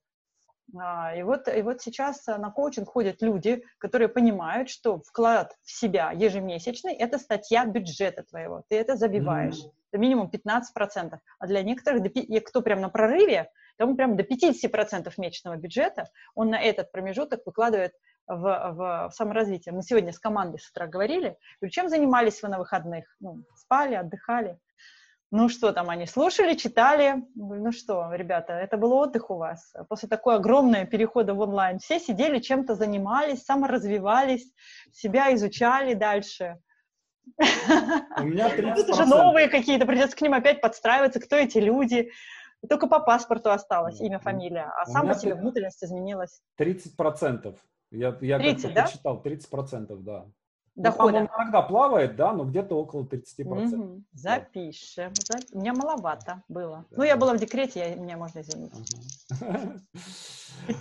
[0.78, 5.70] А, и вот, и вот сейчас на коучинг ходят люди, которые понимают, что вклад в
[5.70, 8.64] себя ежемесячный– это статья бюджета твоего.
[8.68, 9.58] Ты это забиваешь.
[9.58, 9.72] Mm-hmm.
[9.92, 11.18] Это минимум 15%.
[11.38, 12.02] А для некоторых,
[12.46, 17.92] кто прям на прорыве, тому прям до 50% месячного бюджета он на этот промежуток выкладывает
[18.26, 19.74] в, в, в саморазвитие.
[19.74, 21.36] Мы сегодня с командой с утра говорили,
[21.70, 23.04] чем занимались вы на выходных?
[23.20, 24.58] Ну, спали, отдыхали.
[25.33, 27.24] Ну что там, они слушали, читали.
[27.35, 29.72] Ну что, ребята, это был отдых у вас.
[29.89, 34.53] После такой огромной перехода в онлайн все сидели, чем-то занимались, саморазвивались,
[34.93, 36.59] себя изучали дальше.
[37.39, 38.74] У меня 30%.
[38.76, 42.11] Тут уже новые какие-то, придется к ним опять подстраиваться, кто эти люди.
[42.68, 46.43] Только по паспорту осталось имя, фамилия, а сам по себе внутренность изменилась.
[46.61, 47.57] 30%.
[47.91, 48.83] Я, я 30, да?
[48.83, 50.26] почитал, 30%, да
[50.74, 51.12] дохода.
[51.12, 53.74] Ну, он иногда плавает, да, но где-то около 30%.
[53.74, 54.02] Угу.
[54.12, 55.12] Запишем.
[55.28, 55.38] Да.
[55.52, 56.84] У меня маловато было.
[56.90, 56.96] Да.
[56.98, 58.72] Ну, я была в декрете, я, меня можно извинить.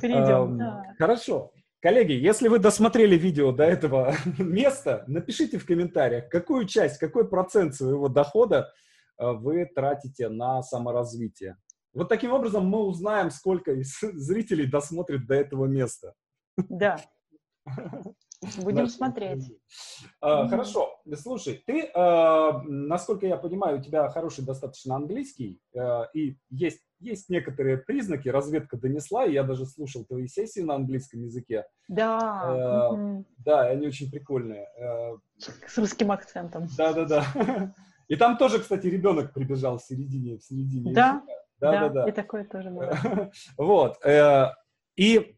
[0.01, 0.61] Перейдем.
[0.61, 1.51] Эм, хорошо.
[1.81, 7.75] Коллеги, если вы досмотрели видео до этого места, напишите в комментариях, какую часть, какой процент
[7.75, 8.71] своего дохода
[9.17, 11.57] э, вы тратите на саморазвитие.
[11.93, 16.13] Вот таким образом мы узнаем, сколько зрителей досмотрит до этого места.
[16.57, 16.99] Да.
[18.63, 19.53] Будем смотреть.
[20.19, 20.99] А, хорошо.
[21.15, 27.29] Слушай, ты, а, насколько я понимаю, у тебя хороший достаточно английский, а, и есть, есть
[27.29, 31.65] некоторые признаки, разведка донесла, и я даже слушал твои сессии на английском языке.
[31.87, 32.97] Да.
[33.37, 34.67] Да, они очень прикольные.
[35.37, 36.67] С русским акцентом.
[36.77, 37.73] Да-да-да.
[38.07, 40.93] И там тоже, кстати, ребенок прибежал в середине, в середине.
[40.93, 41.23] Да,
[41.59, 42.09] Да, да, да.
[42.09, 43.31] И такое тоже было.
[43.57, 44.03] Вот.
[44.03, 44.53] Э,
[44.97, 45.37] и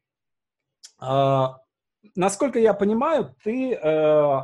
[2.15, 4.41] насколько я понимаю, ты, э,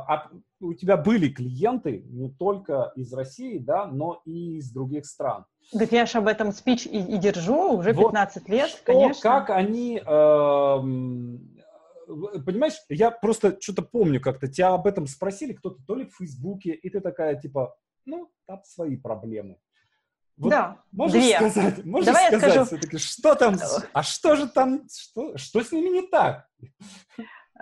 [0.60, 5.46] у тебя были клиенты не только из России, да, но и из других стран.
[5.72, 9.22] Так я же об этом спич и, и держу уже 15 вот лет, что, конечно.
[9.22, 9.98] Как они...
[9.98, 10.80] Э,
[12.44, 16.70] понимаешь, я просто что-то помню как-то, тебя об этом спросили кто-то то ли в Фейсбуке,
[16.72, 19.58] и ты такая типа, ну, там свои проблемы.
[20.36, 21.36] Вот да, можешь две.
[21.36, 22.64] сказать, можешь Давай сказать я скажу...
[22.64, 23.56] все-таки, что там,
[23.92, 26.48] а что же там, что, что с ними не так?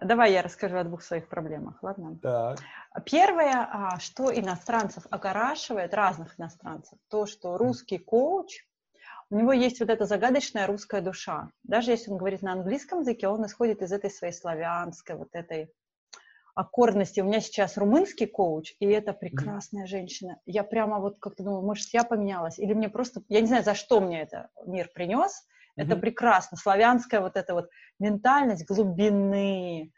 [0.03, 2.19] Давай я расскажу о двух своих проблемах, ладно?
[2.23, 2.59] Так.
[3.05, 8.65] Первое, а, что иностранцев огорашивает, разных иностранцев, то, что русский коуч,
[9.31, 11.51] у него есть вот эта загадочная русская душа.
[11.63, 15.71] Даже если он говорит на английском языке, он исходит из этой своей славянской, вот этой
[16.55, 17.21] аккордности.
[17.21, 19.89] У меня сейчас румынский коуч, и это прекрасная mm-hmm.
[19.89, 20.41] женщина.
[20.47, 23.75] Я прямо вот как-то думаю, может, я поменялась, или мне просто, я не знаю, за
[23.75, 25.47] что мне это мир принес,
[25.79, 26.01] это mm-hmm.
[26.01, 26.57] прекрасно.
[26.59, 29.93] Славянская вот эта вот ментальность глубины.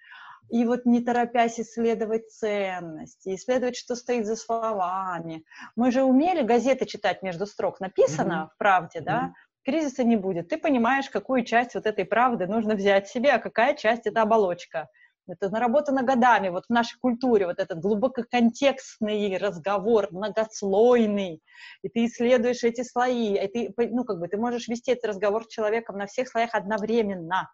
[0.51, 5.45] И вот не торопясь исследовать ценности, исследовать, что стоит за словами.
[5.77, 7.81] Мы же умели газеты читать между строк.
[7.81, 8.55] Написано mm-hmm.
[8.55, 9.05] в правде, mm-hmm.
[9.05, 9.33] да?
[9.65, 10.49] Кризиса не будет.
[10.49, 14.89] Ты понимаешь, какую часть вот этой правды нужно взять себе, а какая часть это оболочка.
[15.31, 21.43] Это наработано годами, вот в нашей культуре, вот этот глубококонтекстный разговор, многослойный,
[21.83, 25.45] и ты исследуешь эти слои, и ты, ну, как бы, ты можешь вести этот разговор
[25.45, 27.51] с человеком на всех слоях одновременно.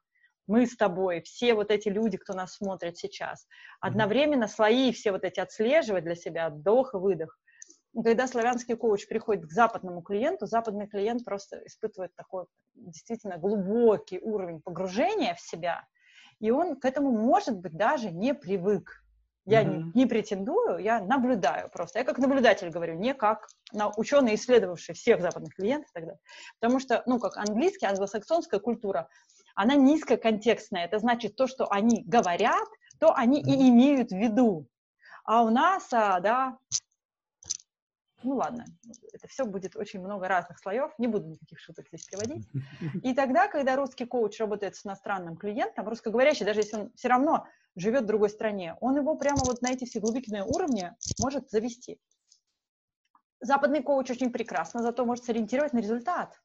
[0.46, 3.46] Мы с тобой, все вот эти люди, кто нас смотрит сейчас,
[3.80, 7.36] одновременно слои все вот эти отслеживать для себя, вдох и выдох.
[7.94, 14.20] И когда славянский коуч приходит к западному клиенту, западный клиент просто испытывает такой действительно глубокий
[14.20, 15.86] уровень погружения в себя,
[16.40, 19.02] и он к этому, может быть, даже не привык.
[19.44, 19.92] Я mm-hmm.
[19.94, 22.00] не, не претендую, я наблюдаю просто.
[22.00, 26.20] Я как наблюдатель говорю, не как на ученый, исследовавший всех западных клиентов и так далее.
[26.58, 29.08] Потому что, ну, как английский, англосаксонская культура,
[29.54, 30.84] она низкоконтекстная.
[30.84, 32.68] Это значит, то, что они говорят,
[32.98, 33.54] то они mm-hmm.
[33.54, 34.66] и имеют в виду.
[35.24, 36.58] А у нас, а, да,
[38.22, 38.64] ну ладно,
[39.12, 42.48] это все будет очень много разных слоев, не буду никаких шуток здесь приводить.
[43.02, 47.46] И тогда, когда русский коуч работает с иностранным клиентом, русскоговорящий, даже если он все равно
[47.76, 52.00] живет в другой стране, он его прямо вот на эти все глубинные уровни может завести.
[53.40, 56.40] Западный коуч очень прекрасно, зато может сориентировать на результат.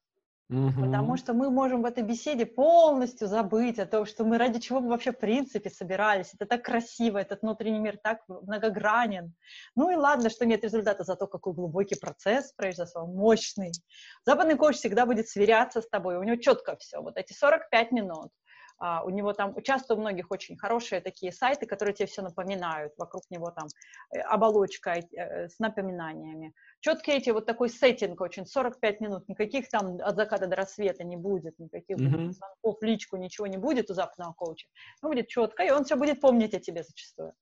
[0.52, 0.82] Угу.
[0.84, 4.80] Потому что мы можем в этой беседе полностью забыть о том, что мы ради чего
[4.80, 6.34] мы вообще в принципе собирались.
[6.34, 9.32] Это так красиво, этот внутренний мир так многогранен.
[9.74, 13.72] Ну и ладно, что нет результата, зато какой глубокий процесс произошел, мощный.
[14.26, 17.00] Западный коуч всегда будет сверяться с тобой, у него четко все.
[17.00, 18.30] Вот эти 45 минут,
[19.04, 23.22] у него там, часто у многих очень хорошие такие сайты, которые тебе все напоминают, вокруг
[23.30, 23.68] него там
[24.12, 26.52] э, оболочка э, с напоминаниями.
[26.80, 31.16] Четкий эти, вот такой сеттинг очень, 45 минут, никаких там от заката до рассвета не
[31.16, 32.32] будет, никаких mm-hmm.
[32.32, 34.66] звонков личку, ничего не будет у западного коуча.
[35.00, 37.34] Ну, будет четко, и он все будет помнить о тебе зачастую.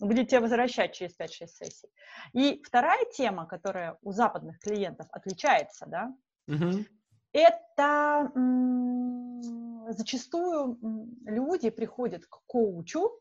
[0.00, 1.88] Он будет тебя возвращать через 5-6 сессий.
[2.34, 6.14] И вторая тема, которая у западных клиентов отличается, да,
[6.50, 6.84] mm-hmm.
[7.32, 10.78] это м- зачастую
[11.24, 13.20] люди приходят к коучу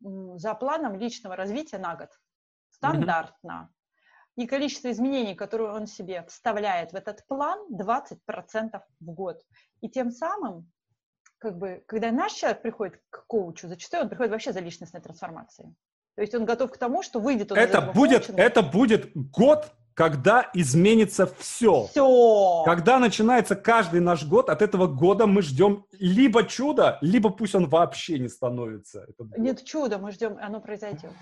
[0.00, 2.08] за планом личного развития на год.
[2.70, 3.72] Стандартно.
[4.36, 9.42] И количество изменений, которые он себе вставляет в этот план, 20% в год.
[9.82, 10.70] И тем самым,
[11.38, 15.74] как бы, когда наш человек приходит к коучу, зачастую он приходит вообще за личностной трансформацией.
[16.14, 18.42] То есть он готов к тому, что выйдет он это будет, коучинга.
[18.42, 21.86] Это будет год, когда изменится все.
[21.86, 22.62] Все.
[22.64, 27.68] Когда начинается каждый наш год, от этого года мы ждем либо чудо, либо пусть он
[27.68, 29.06] вообще не становится.
[29.36, 31.12] Нет чуда, мы ждем, оно произойдет.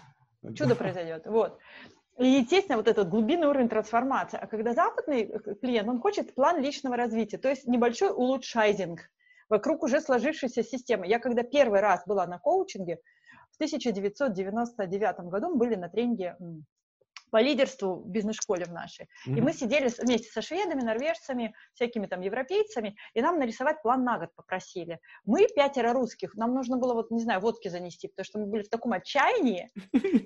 [0.55, 1.27] Чудо произойдет.
[1.27, 1.59] Вот.
[2.19, 4.39] И, естественно, вот этот глубинный уровень трансформации.
[4.41, 9.01] А когда западный клиент, он хочет план личного развития, то есть небольшой улучшайзинг
[9.49, 11.07] вокруг уже сложившейся системы.
[11.07, 12.99] Я когда первый раз была на коучинге,
[13.53, 16.37] в 1999 году мы были на тренинге
[17.31, 19.07] по лидерству в бизнес-школе в нашей.
[19.27, 19.39] Mm-hmm.
[19.39, 24.19] И мы сидели вместе со шведами, норвежцами, всякими там европейцами, и нам нарисовать план на
[24.19, 24.99] год попросили.
[25.25, 28.63] Мы пятеро русских, нам нужно было, вот, не знаю, водки занести, потому что мы были
[28.63, 29.71] в таком отчаянии,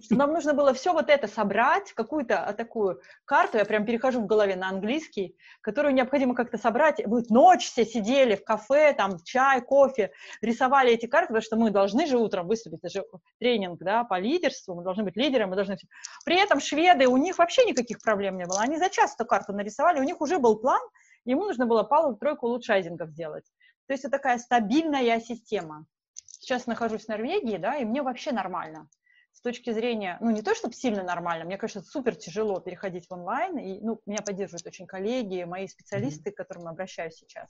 [0.05, 4.21] что нам нужно было все вот это собрать, какую-то а, такую карту, я прям перехожу
[4.21, 7.05] в голове на английский, которую необходимо как-то собрать.
[7.07, 11.71] Мы ночь все сидели в кафе, там, чай, кофе, рисовали эти карты, потому что мы
[11.71, 13.05] должны же утром выступить, это же
[13.39, 15.77] тренинг, да, по лидерству, мы должны быть лидером, мы должны...
[16.25, 18.61] При этом швед шведы, у них вообще никаких проблем не было.
[18.61, 20.81] Они за час эту карту нарисовали, у них уже был план,
[21.25, 23.45] ему нужно было пару-тройку улучшайзингов сделать.
[23.87, 25.87] То есть это такая стабильная система.
[26.27, 28.89] Сейчас нахожусь в Норвегии, да, и мне вообще нормально.
[29.33, 33.13] с точки зрения, ну, не то, чтобы сильно нормально, мне кажется, супер тяжело переходить в
[33.13, 37.49] онлайн, и, ну, меня поддерживают очень коллеги, мои специалисты, к которым обращаюсь сейчас.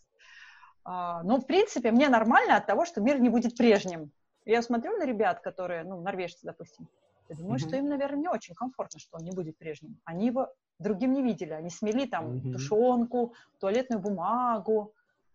[0.84, 4.12] А, но, в принципе, мне нормально от того, что мир не будет прежним.
[4.44, 6.88] Я смотрю на ребят, которые, ну, норвежцы, допустим,
[7.28, 7.68] я думаю, mm-hmm.
[7.68, 9.98] что им, наверное, не очень комфортно, что он не будет прежним.
[10.04, 10.48] Они его
[10.78, 11.52] другим не видели.
[11.52, 12.52] Они смели там mm-hmm.
[12.52, 14.92] тушенку, туалетную бумагу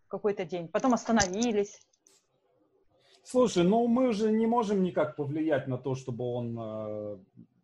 [0.08, 1.80] какой-то день, потом остановились.
[3.22, 7.18] Слушай, ну мы уже не можем никак повлиять на то, чтобы он э,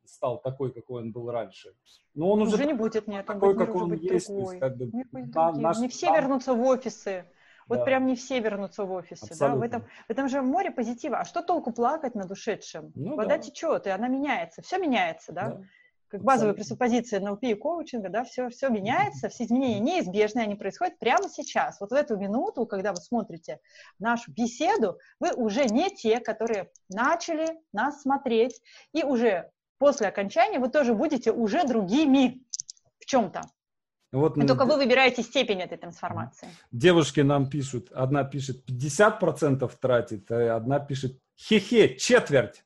[0.04, 1.74] стал такой, какой он был раньше.
[2.14, 4.28] Но он уже, уже не будет, нет, такой, он как он есть.
[4.28, 4.54] Другой.
[4.54, 7.24] Есть, как бы, да, наш, не все вернутся в офисы.
[7.68, 7.84] Вот да.
[7.84, 11.18] прям не все вернутся в офисы, да, в этом, в этом же море позитива.
[11.18, 12.92] А что толку плакать над ушедшим?
[12.94, 13.38] Ну, Вода да.
[13.38, 15.48] течет, и она меняется, все меняется, да?
[15.48, 15.62] да.
[16.08, 20.96] Как базовая пресуппозиция НЛП и коучинга, да, все, все меняется, все изменения неизбежны, они происходят
[20.98, 21.80] прямо сейчас.
[21.80, 23.58] Вот в эту минуту, когда вы смотрите
[23.98, 28.60] нашу беседу, вы уже не те, которые начали нас смотреть,
[28.92, 32.44] и уже после окончания вы тоже будете уже другими
[33.00, 33.42] в чем-то.
[34.14, 36.48] Вот, и только вы выбираете степень этой трансформации.
[36.70, 42.62] Девушки нам пишут, одна пишет 50% тратит, а одна пишет хе-хе, четверть.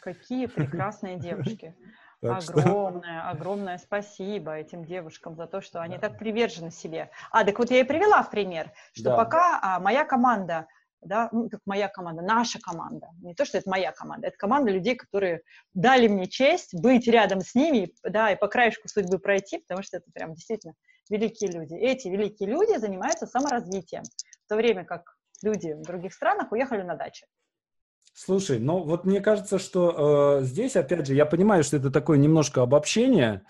[0.00, 1.76] Какие прекрасные девушки.
[2.22, 3.28] огромное, что...
[3.28, 6.08] огромное спасибо этим девушкам за то, что они да.
[6.08, 7.10] так привержены себе.
[7.30, 9.16] А, так вот я и привела в пример, что да.
[9.16, 10.66] пока а, моя команда
[11.02, 13.08] да, ну, как моя команда, наша команда.
[13.22, 15.42] Не то, что это моя команда, это команда людей, которые
[15.74, 19.98] дали мне честь быть рядом с ними, да, и по краешку судьбы пройти, потому что
[19.98, 20.74] это прям действительно
[21.10, 21.74] великие люди.
[21.74, 26.94] Эти великие люди занимаются саморазвитием, в то время как люди в других странах уехали на
[26.94, 27.26] даче.
[28.12, 32.16] Слушай, ну вот мне кажется, что э, здесь, опять же, я понимаю, что это такое
[32.16, 33.42] немножко обобщение,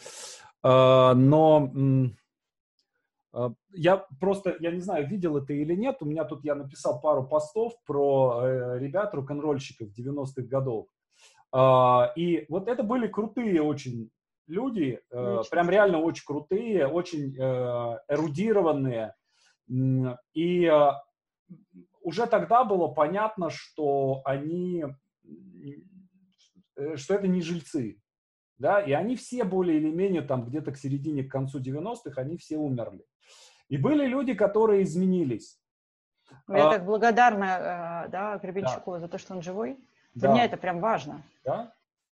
[0.65, 0.69] э,
[1.15, 2.09] но а,
[3.73, 7.27] я просто, я не знаю, видел это или нет, у меня тут я написал пару
[7.27, 10.87] постов про э, ребят, рок-н-ролльщиков 90-х годов.
[11.55, 14.11] Э, и вот это были крутые очень
[14.47, 19.15] люди, э, прям реально очень крутые, очень э, эрудированные.
[20.35, 20.73] И
[22.01, 24.85] уже тогда было понятно, что они,
[26.95, 27.99] что это не жильцы.
[28.59, 32.39] Да, и они все более или менее там где-то к середине, к концу 90-х, они
[32.39, 33.05] все умерли.
[33.69, 35.59] И были люди, которые изменились.
[36.49, 39.01] Ну, я а, так благодарна э, да, Гребенщику да.
[39.01, 39.77] за то, что он живой.
[40.15, 40.35] Для да.
[40.35, 41.23] меня это прям важно.
[41.45, 41.75] Да,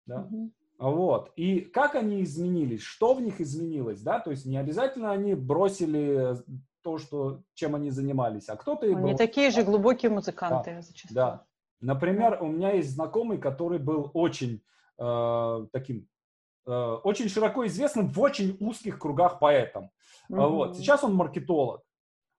[0.05, 0.21] да.
[0.21, 0.51] Угу.
[0.79, 1.33] Вот.
[1.37, 2.83] И как они изменились?
[2.83, 4.03] Что в них изменилось?
[4.03, 4.21] Да?
[4.21, 6.37] То есть не обязательно они бросили
[6.83, 8.87] то, что, чем они занимались, а кто-то...
[8.87, 9.17] Они бросил.
[9.17, 10.83] такие же глубокие музыканты да.
[10.83, 11.15] зачастую.
[11.15, 11.45] Да.
[11.81, 14.63] Например, у меня есть знакомый, который был очень
[14.99, 16.16] э, таким Э,
[16.71, 19.91] очень широко известным в очень узких кругах поэтом.
[20.31, 20.49] Mm-hmm.
[20.49, 20.77] Вот.
[20.77, 21.83] Сейчас он маркетолог.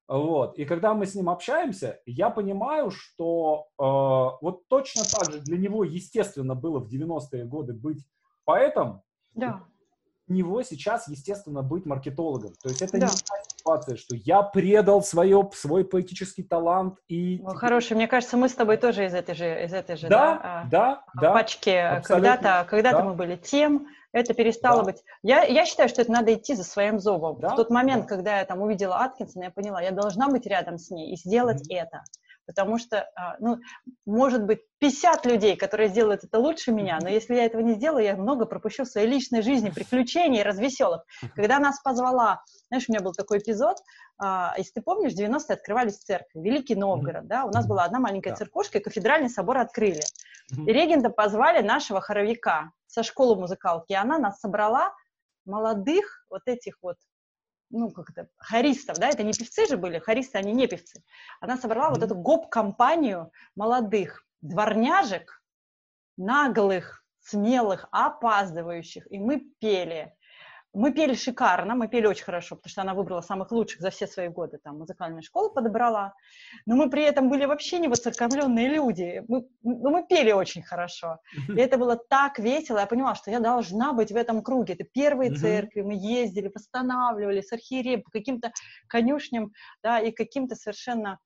[0.07, 0.57] Вот.
[0.57, 3.83] И когда мы с ним общаемся, я понимаю, что э,
[4.41, 8.05] вот точно так же для него, естественно, было в 90-е годы быть
[8.45, 9.01] поэтом.
[9.35, 9.63] Да.
[10.29, 12.53] У него сейчас, естественно, быть маркетологом.
[12.61, 13.07] То есть это да.
[13.07, 13.11] не
[13.57, 17.39] ситуация, что я предал свое, свой поэтический талант и...
[17.41, 20.65] Ну, хороший, мне кажется, мы с тобой тоже из этой же, из этой же да,
[20.71, 22.01] да, да, да пачки.
[22.03, 23.03] Когда-то когда да.
[23.03, 24.91] мы были тем, это перестало да.
[24.91, 25.03] быть...
[25.23, 27.39] Я, я считаю, что это надо идти за своим зовом.
[27.39, 27.49] Да?
[27.49, 28.07] В тот момент, да.
[28.07, 31.69] когда я там увидела Аткинсона, я поняла, я должна быть рядом с ней и сделать
[31.69, 31.77] mm-hmm.
[31.77, 32.03] это.
[32.47, 33.57] Потому что, а, ну,
[34.05, 38.05] может быть, 50 людей, которые сделают это лучше меня, но если я этого не сделаю,
[38.05, 41.03] я много пропущу в своей личной жизни, приключений, развеселых.
[41.35, 43.77] Когда нас позвала, знаешь, у меня был такой эпизод,
[44.17, 47.99] а, если ты помнишь, в 90-е открывались церкви, Великий Новгород, да, у нас была одна
[47.99, 50.01] маленькая церквушка, и кафедральный собор открыли.
[50.51, 54.93] И регента позвали нашего хоровика, со школы музыкалки, и она нас собрала
[55.45, 56.95] молодых вот этих вот
[57.69, 61.03] ну, как это, хористов, да, это не певцы же были, хористы, они не певцы.
[61.41, 61.93] Она собрала mm-hmm.
[61.95, 65.41] вот эту гоп-компанию молодых дворняжек,
[66.17, 70.15] наглых, смелых, опаздывающих, и мы пели.
[70.77, 74.05] Мы пели шикарно, мы пели очень хорошо, потому что она выбрала самых лучших за все
[74.05, 76.13] свои годы, там, музыкальную школу подобрала.
[76.67, 79.23] Но мы при этом были вообще не воцерковленные люди.
[79.27, 81.17] Мы, ну, мы пели очень хорошо.
[81.47, 82.77] И это было так весело.
[82.77, 84.75] Я поняла, что я должна быть в этом круге.
[84.75, 88.51] Это первые церкви, мы ездили, восстанавливали с архиереем по каким-то
[88.87, 91.17] конюшням, да, и каким-то совершенно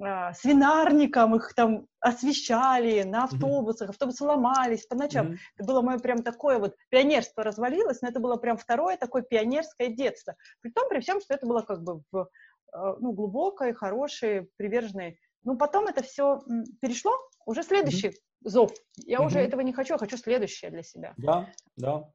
[0.00, 5.32] а, свинарникам, их там освещали на автобусах, автобусы ломались по ночам.
[5.32, 5.36] Mm-hmm.
[5.56, 9.88] Это было мое прям такое вот пионерство развалилось, но это было прям второе такое пионерское
[9.88, 10.36] детство.
[10.60, 12.28] При том, при всем, что это было как бы в,
[12.72, 15.18] а, ну, глубокой, хорошей, приверженной.
[15.44, 16.40] Ну, потом это все
[16.80, 17.12] перешло,
[17.46, 18.48] уже следующий mm-hmm.
[18.48, 18.72] зов.
[19.04, 19.26] Я mm-hmm.
[19.26, 21.14] уже этого не хочу, я хочу следующее для себя.
[21.16, 22.10] Да, да,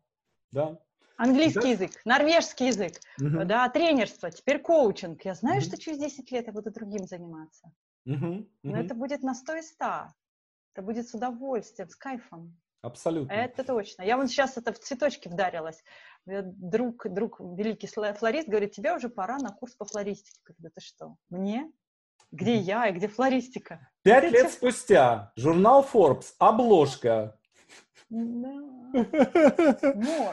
[0.52, 0.80] да.
[1.18, 1.68] Английский да?
[1.70, 3.46] язык, норвежский язык, угу.
[3.46, 5.24] да, тренерство, теперь коучинг.
[5.26, 5.66] Я знаю, угу.
[5.66, 7.72] что через 10 лет я буду другим заниматься.
[8.06, 8.26] Угу.
[8.26, 8.48] Угу.
[8.64, 9.86] Но это будет на 100 и 100.
[10.74, 12.58] Это будет с удовольствием, с кайфом.
[12.82, 13.32] Абсолютно.
[13.32, 14.04] Это точно.
[14.04, 15.82] Я вот сейчас это в цветочки вдарилась.
[16.26, 20.42] Друг, друг, великий флорист говорит, тебе уже пора на курс по флористике.
[20.44, 21.16] Когда ты что?
[21.30, 21.72] Мне?
[22.32, 23.90] Где я и где флористика?
[24.02, 25.32] Пять лет спустя.
[25.38, 26.34] Журнал Forbes.
[26.40, 27.40] Обложка.
[28.14, 28.94] Ну,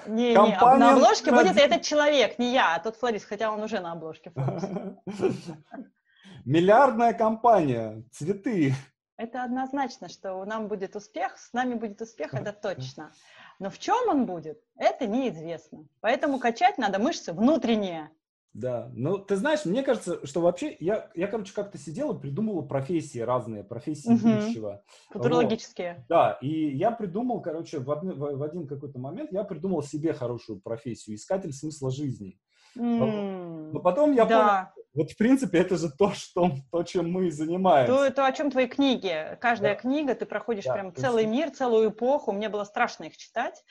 [0.07, 3.81] не, не, на обложке будет этот человек, не я, а тот флорист, хотя он уже
[3.81, 4.33] на обложке.
[6.45, 8.75] Миллиардная компания, цветы.
[9.17, 13.13] Это однозначно, что нам будет успех, с нами будет успех, это точно.
[13.59, 15.87] Но в чем он будет, это неизвестно.
[16.01, 18.11] Поэтому качать надо мышцы внутренние.
[18.53, 22.67] Да, ну ты знаешь, мне кажется, что вообще я, я короче, как-то сидел и придумывал
[22.67, 24.19] профессии разные, профессии угу.
[24.19, 24.83] будущего.
[25.11, 25.95] Футурологические.
[25.95, 26.05] Вот.
[26.09, 30.61] Да, и я придумал, короче, в, один, в один какой-то момент я придумал себе хорошую
[30.61, 32.41] профессию, искатель смысла жизни.
[32.77, 34.73] Mm, Но потом я да.
[34.75, 37.93] понял, вот в принципе это же то, что, то чем мы занимаемся.
[37.93, 39.37] То, то о чем твои книги.
[39.41, 39.81] Каждая да.
[39.81, 42.33] книга, ты проходишь да, прям целый мир, целую эпоху.
[42.33, 43.65] Мне было страшно их читать.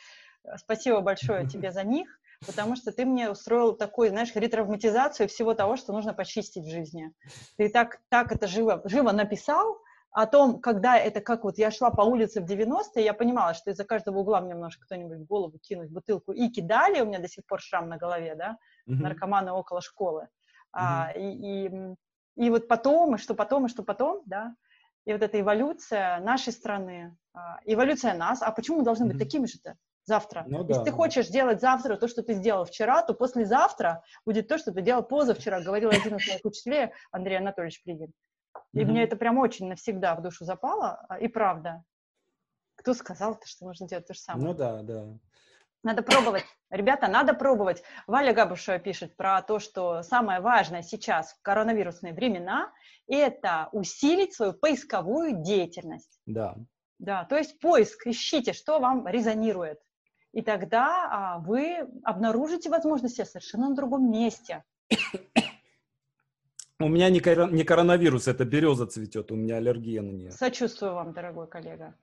[0.58, 5.76] Спасибо большое тебе за них потому что ты мне устроил такой, знаешь, ретравматизацию всего того,
[5.76, 7.12] что нужно почистить в жизни.
[7.58, 9.82] Ты так, так это живо, живо написал,
[10.12, 13.70] о том, когда это, как вот я шла по улице в 90-е, я понимала, что
[13.72, 17.28] из-за каждого угла мне может кто-нибудь в голову кинуть бутылку и кидали, у меня до
[17.28, 19.02] сих пор шрам на голове, да, mm-hmm.
[19.02, 20.24] наркоманы около школы.
[20.24, 20.28] Mm-hmm.
[20.74, 21.72] А, и, и,
[22.38, 24.56] и вот потом, и что потом, и что потом, да,
[25.06, 29.20] и вот эта эволюция нашей страны, а, эволюция нас, а почему мы должны быть mm-hmm.
[29.20, 29.78] такими же-то?
[30.10, 30.44] Завтра.
[30.48, 30.84] Ну, Если да.
[30.84, 34.82] ты хочешь делать завтра то, что ты сделал вчера, то послезавтра будет то, что ты
[34.82, 38.12] делал позавчера, говорил один из моих учителей, Андрей Анатольевич Плигин.
[38.74, 41.84] И мне это прям очень навсегда в душу запало, а, и правда.
[42.76, 44.48] Кто сказал-то, что нужно делать то же самое?
[44.48, 45.06] Ну да, да.
[45.84, 46.44] Надо пробовать.
[46.70, 47.84] Ребята, надо пробовать.
[48.06, 52.72] Валя Габушева пишет про то, что самое важное сейчас в коронавирусные времена–
[53.08, 56.20] это усилить свою поисковую деятельность.
[56.26, 56.56] Да.
[57.00, 59.80] Да, то есть поиск, ищите, что вам резонирует
[60.32, 64.64] и тогда а, вы обнаружите возможности совершенно на другом месте.
[66.82, 70.32] У меня не, кор- не коронавирус, это береза цветет, у меня аллергия на нее.
[70.32, 71.94] Сочувствую вам, дорогой коллега.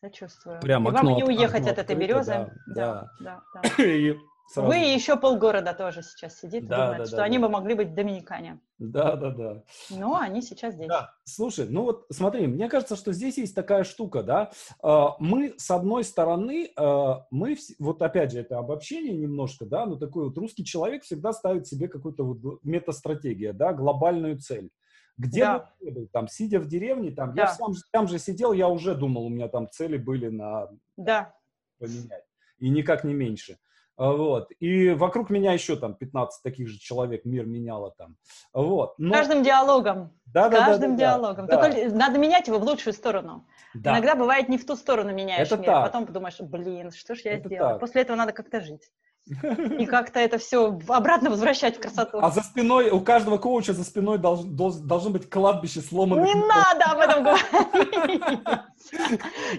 [0.00, 0.60] Сочувствую.
[0.60, 2.50] Прямо и окно, вам не уехать от этой березы.
[2.66, 3.62] Да, да, да.
[3.62, 3.82] да.
[3.84, 4.16] И
[4.46, 4.68] Сразу.
[4.68, 7.46] Вы и еще полгорода тоже сейчас сидит да, думает, да, что да, они да.
[7.46, 8.60] бы могли быть доминикане.
[8.78, 9.62] Да, да, да.
[9.90, 10.88] Но они сейчас здесь.
[10.88, 11.14] Да.
[11.24, 14.50] Слушай, ну вот смотри, мне кажется, что здесь есть такая штука, да.
[14.82, 19.96] А, мы, с одной стороны, а, мы, вот опять же, это обобщение немножко, да, но
[19.96, 24.70] такой вот русский человек всегда ставит себе какую-то вот метастратегию, да, глобальную цель.
[25.16, 25.72] Где да.
[25.80, 27.42] бы был, там, сидя в деревне, там, да.
[27.42, 31.34] я сам, там же сидел, я уже думал, у меня там цели были на да.
[31.78, 32.24] поменять.
[32.58, 33.58] И никак не меньше.
[33.96, 34.48] А, вот.
[34.58, 38.16] И вокруг меня еще там 15 таких же человек мир меняло там.
[38.52, 38.94] Вот.
[38.98, 39.12] Но...
[39.12, 40.12] Каждым диалогом.
[40.26, 41.46] Да, да, Каждым да, диалогом.
[41.46, 41.94] Да, Только да.
[41.94, 43.46] надо менять его в лучшую сторону.
[43.72, 43.92] Да.
[43.92, 45.84] Иногда бывает не в ту сторону меняешь Это мир, так.
[45.86, 47.70] потом подумаешь, блин, что ж я Это сделала.
[47.72, 47.80] Так.
[47.80, 48.90] После этого надо как-то жить.
[49.26, 52.18] И как-то это все обратно возвращать в красоту.
[52.20, 56.26] А за спиной, у каждого коуча за спиной должен, должен быть кладбище сломанных.
[56.26, 58.52] Не надо об этом говорить.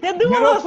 [0.04, 0.62] Я думала,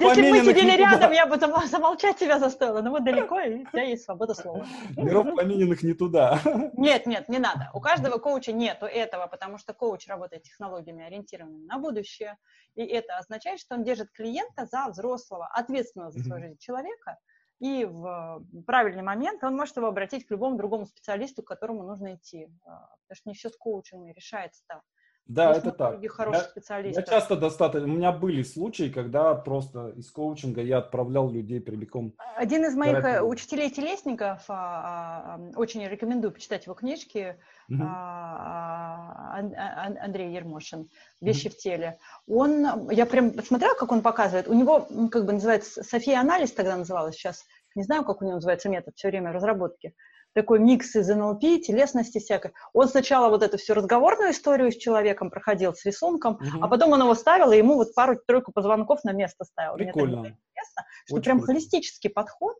[0.00, 2.82] если бы мы сидели рядом, я бы замолчать тебя заставила.
[2.82, 4.66] Но вот далеко, и у тебя есть свобода слова.
[4.96, 6.38] Миров помененных не туда.
[6.74, 7.70] Нет, нет, не надо.
[7.72, 12.36] У каждого коуча нету этого, потому что коуч работает технологиями, ориентированными на будущее.
[12.74, 17.16] И это означает, что он держит клиента за взрослого, ответственного за свою жизнь человека,
[17.62, 22.16] и в правильный момент он может его обратить к любому другому специалисту, к которому нужно
[22.16, 22.48] идти.
[22.64, 24.82] А, потому что не все с коучами решается там.
[25.26, 26.06] Да, Есть это так.
[26.10, 27.04] Хороших я, специалистов.
[27.06, 32.14] Я часто достаточно, у меня были случаи, когда просто из коучинга я отправлял людей прямиком.
[32.36, 33.04] Один из моих.
[33.04, 37.36] Э, учителей-телесников, а, а, очень рекомендую почитать его книжки,
[37.68, 37.82] угу.
[40.00, 40.88] Андрей Ермошин
[41.20, 41.54] «Вещи угу.
[41.54, 41.98] в теле».
[42.26, 46.76] Он, я прям смотрела, как он показывает, у него, как бы называется, София анализ тогда
[46.76, 47.44] называлась, сейчас
[47.74, 49.94] не знаю, как у него называется метод, все время разработки
[50.34, 52.52] такой микс из НЛП, телесности всякой.
[52.72, 56.62] Он сначала вот эту всю разговорную историю с человеком проходил, с рисунком, угу.
[56.62, 59.74] а потом он его ставил, и ему вот пару-тройку позвонков на место ставил.
[59.74, 60.20] Прикольно.
[60.20, 61.52] Мне интересно, что Очень прям круто.
[61.52, 62.56] холистический подход,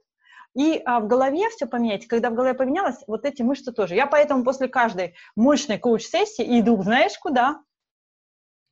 [0.55, 2.07] и а, в голове все поменять.
[2.07, 3.95] Когда в голове поменялось, вот эти мышцы тоже.
[3.95, 7.63] Я поэтому после каждой мощной коуч-сессии иду, знаешь, куда?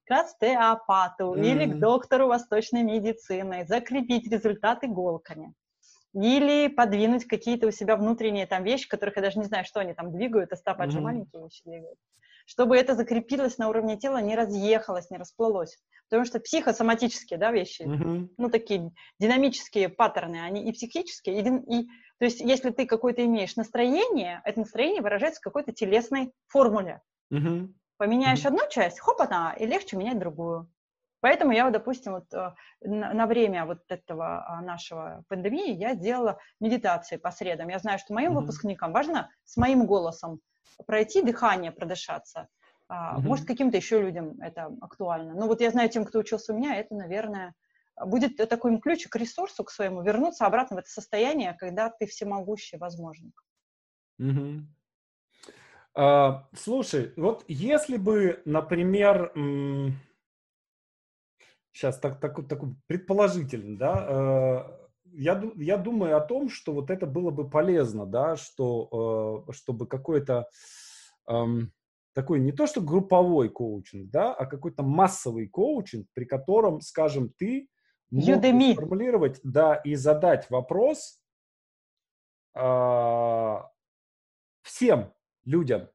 [0.04, 1.44] К остеопату mm-hmm.
[1.44, 5.54] или к доктору восточной медицины, закрепить результат иголками
[6.14, 9.94] или подвинуть какие-то у себя внутренние там вещи, которых я даже не знаю, что они
[9.94, 10.90] там двигают, Остап mm-hmm.
[10.90, 11.98] же маленькие вещи двигают,
[12.46, 15.78] чтобы это закрепилось на уровне тела, не разъехалось, не расплылось.
[16.08, 18.30] Потому что психосоматические да, вещи, mm-hmm.
[18.36, 18.90] ну, такие
[19.20, 21.88] динамические паттерны, они и психические, и, и
[22.18, 27.00] то есть если ты какое-то имеешь настроение, это настроение выражается в какой-то телесной формуле.
[27.32, 27.68] Mm-hmm.
[27.98, 28.48] Поменяешь mm-hmm.
[28.48, 30.68] одну часть, хоп, она, и легче менять другую.
[31.20, 37.16] Поэтому я, допустим, вот э, на время вот этого а, нашего пандемии я делала медитации
[37.16, 37.68] по средам.
[37.68, 38.40] Я знаю, что моим mm-hmm.
[38.40, 40.40] выпускникам важно с моим голосом
[40.86, 42.48] пройти дыхание, продышаться.
[42.90, 43.20] Mm-hmm.
[43.20, 45.34] Может, каким-то еще людям это актуально.
[45.34, 47.54] Но вот я знаю, тем, кто учился у меня, это, наверное,
[48.02, 52.78] будет такой ключ к ресурсу, к своему, вернуться обратно в это состояние, когда ты всемогущий
[52.78, 53.44] возможник.
[54.20, 54.60] Mm-hmm.
[55.94, 59.32] А, слушай, вот если бы, например,
[61.72, 64.80] сейчас так, так, так предположительно, да, э,
[65.12, 69.86] я, я думаю о том, что вот это было бы полезно, да, что, э, чтобы
[69.86, 70.48] какой-то
[71.28, 71.72] эм,
[72.14, 77.68] такой не то что групповой коучинг, да, а какой-то массовый коучинг, при котором, скажем, ты
[78.10, 78.42] мог
[78.74, 81.20] сформулировать, да, и задать вопрос
[82.54, 83.56] э,
[84.62, 85.12] всем
[85.44, 85.88] людям,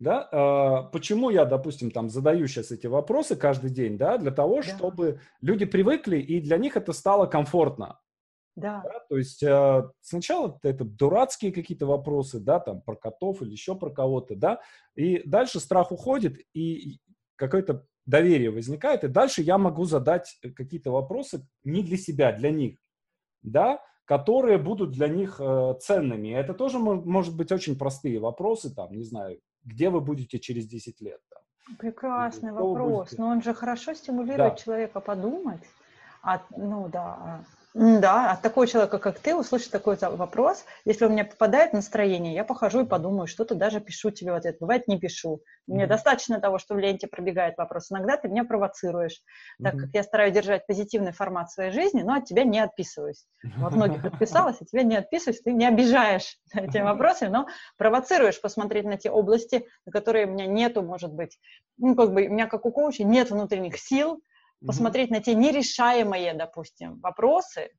[0.00, 4.56] да, э, почему я, допустим, там задаю сейчас эти вопросы каждый день, да, для того,
[4.56, 4.62] да.
[4.62, 7.98] чтобы люди привыкли и для них это стало комфортно.
[8.54, 8.82] Да.
[8.84, 13.74] да то есть э, сначала это дурацкие какие-то вопросы, да, там про котов или еще
[13.74, 14.60] про кого-то, да,
[14.94, 16.98] и дальше страх уходит и
[17.36, 22.78] какое-то доверие возникает, и дальше я могу задать какие-то вопросы не для себя, для них,
[23.42, 26.30] да, которые будут для них э, ценными.
[26.30, 29.38] Это тоже может быть очень простые вопросы, там, не знаю,
[29.68, 31.20] где вы будете через 10 лет?
[31.30, 31.76] Там?
[31.78, 33.12] Прекрасный вопрос.
[33.18, 34.56] Но он же хорошо стимулирует да.
[34.56, 35.62] человека подумать.
[36.22, 37.44] А, ну да,
[37.78, 42.42] да, от такого человека, как ты, услышать такой вопрос, если у меня попадает настроение, я
[42.42, 44.56] похожу и подумаю, что-то даже пишу тебе в ответ.
[44.58, 45.42] Бывает, не пишу.
[45.68, 45.86] Мне mm-hmm.
[45.86, 47.92] достаточно того, что в ленте пробегает вопрос.
[47.92, 49.20] Иногда ты меня провоцируешь,
[49.62, 49.78] так mm-hmm.
[49.78, 53.26] как я стараюсь держать позитивный формат своей жизни, но от тебя не отписываюсь.
[53.56, 58.86] Во многих отписалась, от тебя не отписываюсь, ты не обижаешь этими вопросами, но провоцируешь посмотреть
[58.86, 61.38] на те области, на которые у меня нету, может быть,
[61.76, 64.20] ну, как бы у меня, как у коуча, нет внутренних сил,
[64.66, 67.70] посмотреть на те нерешаемые, допустим, вопросы.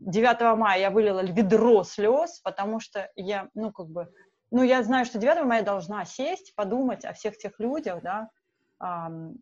[0.00, 4.12] 9 мая я вылила ведро слез, потому что я, ну, как бы,
[4.50, 8.30] ну, я знаю, что 9 мая должна сесть, подумать о всех тех людях, да,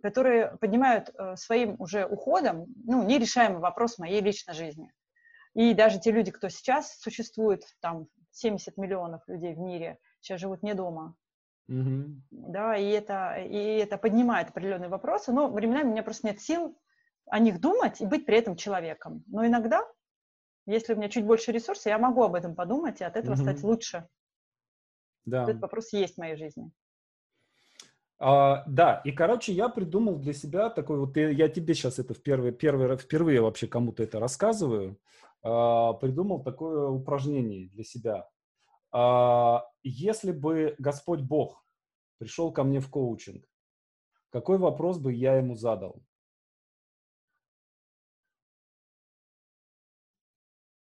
[0.02, 4.90] которые поднимают э, своим уже уходом, ну, нерешаемый вопрос моей личной жизни.
[5.52, 10.62] И даже те люди, кто сейчас существует, там 70 миллионов людей в мире, сейчас живут
[10.62, 11.14] не дома,
[11.68, 12.22] Угу.
[12.30, 16.78] Да, и это, и это поднимает определенные вопросы, но временами у меня просто нет сил
[17.28, 19.24] о них думать и быть при этом человеком.
[19.26, 19.82] Но иногда,
[20.66, 23.42] если у меня чуть больше ресурсов, я могу об этом подумать и от этого угу.
[23.42, 24.08] стать лучше.
[25.24, 25.42] Да.
[25.42, 26.70] Этот вопрос есть в моей жизни.
[28.18, 32.52] А, да, и, короче, я придумал для себя такой вот, я тебе сейчас это впервые,
[32.52, 34.98] первый, впервые вообще кому-то это рассказываю,
[35.42, 38.30] а, придумал такое упражнение для себя.
[38.98, 41.62] А, если бы Господь Бог
[42.16, 43.44] пришел ко мне в коучинг,
[44.30, 46.02] какой вопрос бы я ему задал?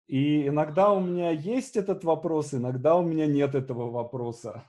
[0.06, 4.64] И иногда у меня есть этот вопрос, иногда у меня нет этого вопроса.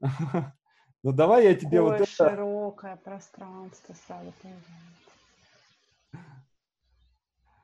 [1.02, 2.06] Ну давай я тебе вот это...
[2.06, 4.72] широкое пространство сразу появляется.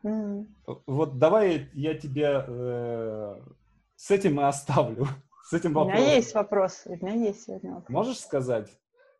[0.87, 3.41] Вот давай я тебе э,
[4.01, 5.07] с этим и оставлю.
[5.45, 6.01] С этим вопросом.
[6.01, 6.83] У меня есть вопрос.
[6.87, 7.89] У меня есть сегодня вопрос.
[7.89, 8.69] Можешь сказать?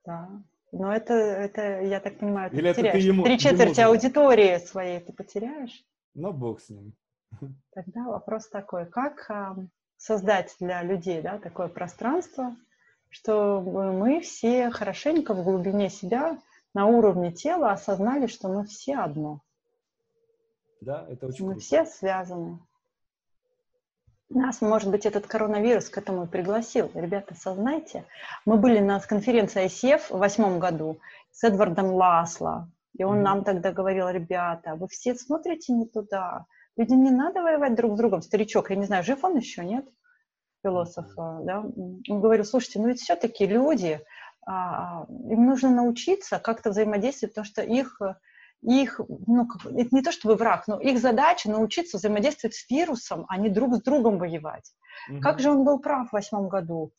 [0.07, 0.31] Да.
[0.71, 2.95] Но это, это я так понимаю, ты Или потеряешь.
[2.95, 3.91] Это ты ему, Три четверти ему...
[3.91, 5.85] аудитории своей ты потеряешь?
[6.15, 6.95] Ну, бог с ним.
[7.75, 8.87] Тогда вопрос такой.
[8.87, 9.57] Как а,
[9.97, 12.55] создать для людей да, такое пространство,
[13.09, 16.39] чтобы мы все хорошенько в глубине себя
[16.75, 19.43] на уровне тела осознали, что мы все одно.
[20.81, 21.67] Да, это очень Мы круто.
[21.67, 22.61] все связаны.
[24.33, 26.89] Нас, может быть, этот коронавирус к этому и пригласил.
[26.95, 28.05] Ребята, сознайте,
[28.47, 31.01] мы были на конференции ICF в восьмом году
[31.33, 33.23] с Эдвардом Ласло, и он mm-hmm.
[33.23, 37.99] нам тогда говорил, ребята, вы все смотрите не туда, людям не надо воевать друг с
[37.99, 38.23] другом.
[38.23, 39.89] Старичок, я не знаю, жив он еще, нет?
[40.63, 41.45] Философ, mm-hmm.
[41.45, 41.61] да?
[41.61, 44.01] Он говорил, слушайте, ну ведь все-таки люди,
[44.47, 48.01] а, им нужно научиться как-то взаимодействовать, потому что их
[48.63, 53.39] их, ну, это не то чтобы враг, но их задача научиться взаимодействовать с вирусом, а
[53.39, 54.73] не друг с другом воевать.
[55.11, 55.21] Угу.
[55.21, 56.93] Как же он был прав в восьмом году,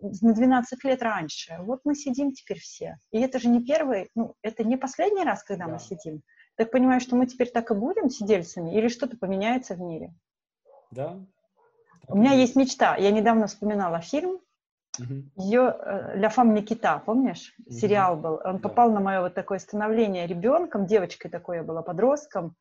[0.00, 1.58] на 12 лет раньше.
[1.60, 2.96] Вот мы сидим теперь все.
[3.10, 5.72] И это же не первый, ну, это не последний раз, когда да.
[5.72, 6.22] мы сидим.
[6.56, 10.14] Так понимаю, что мы теперь так и будем сидельцами, или что-то поменяется в мире?
[10.90, 11.18] Да.
[12.08, 12.96] У меня есть мечта.
[12.96, 14.40] Я недавно вспоминала фильм
[15.36, 17.54] ее э, «Ля фам Никита», помнишь?
[17.68, 18.40] Сериал был.
[18.44, 22.56] Он попал на мое вот такое становление ребенком, девочкой такой я была, подростком.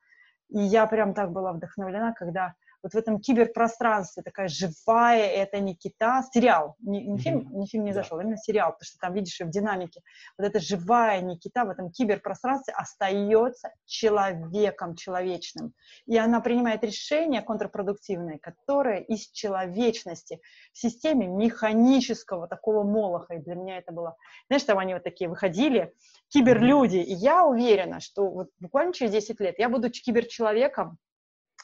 [0.49, 6.23] И я прям так была вдохновлена, когда вот в этом киберпространстве такая живая, это Никита,
[6.31, 8.23] сериал, не, не фильм, не фильм не зашел, да.
[8.23, 10.01] именно сериал, потому что там видишь ее в динамике,
[10.37, 15.73] вот эта живая Никита в этом киберпространстве остается человеком человечным,
[16.05, 20.41] и она принимает решения контрпродуктивные, которые из человечности
[20.73, 24.15] в системе механического такого молоха, и для меня это было,
[24.47, 25.93] знаешь, там они вот такие выходили,
[26.29, 30.97] киберлюди, и я уверена, что вот буквально через 10 лет я буду киберчеловеком,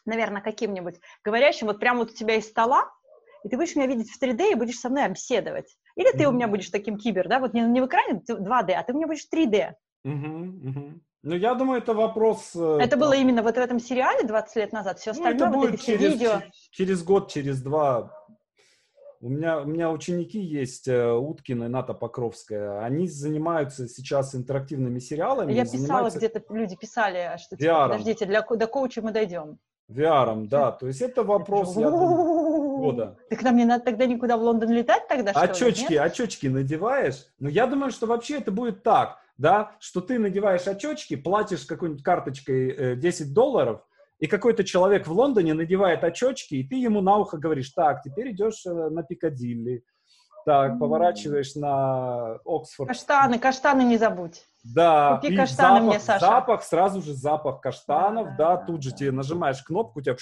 [0.06, 2.92] наверное, каким-нибудь говорящим, вот прямо вот у тебя из стола,
[3.44, 5.76] и ты будешь меня видеть в 3D и будешь со мной обседовать.
[5.96, 6.28] Или ты mm-hmm.
[6.28, 8.96] у меня будешь таким кибер, да, вот не, не в экране 2D, а ты у
[8.96, 9.74] меня будешь 3D.
[10.06, 10.62] Mm-hmm.
[10.64, 11.00] Mm-hmm.
[11.24, 12.52] Ну, я думаю, это вопрос...
[12.56, 15.54] Э, это было именно вот в этом сериале 20 лет назад, все остальное, ну, это
[15.58, 16.42] будет вот эти через, видео...
[16.72, 18.12] Через год, через два.
[19.22, 22.84] У меня, у меня ученики есть, э, Уткина и Ната Покровская.
[22.84, 25.54] Они занимаются сейчас интерактивными сериалами.
[25.54, 26.20] Я писала, занимаются...
[26.20, 29.58] где-то люди писали, что типа, подождите, для, до коуча мы дойдем.
[29.90, 30.72] VR, да.
[30.72, 33.18] То есть это вопрос, я думаю, года.
[33.30, 37.26] Так нам не надо тогда никуда в Лондон летать тогда, что Очечки, ли, очечки надеваешь.
[37.40, 42.04] Но я думаю, что вообще это будет так, да, что ты надеваешь очечки, платишь какой-нибудь
[42.04, 43.82] карточкой 10 э, долларов,
[44.20, 48.32] и какой-то человек в Лондоне надевает очечки, и ты ему на ухо говоришь, так, теперь
[48.32, 49.84] идешь э, на Пикадилли,
[50.46, 52.90] так, поворачиваешь на Оксфорд.
[52.90, 54.46] Каштаны, каштаны не забудь.
[54.74, 56.26] Да, Купи каштаны запах, мне, Саша.
[56.26, 60.16] запах, сразу же запах каштанов, да, да, да тут же тебе нажимаешь кнопку, у тебя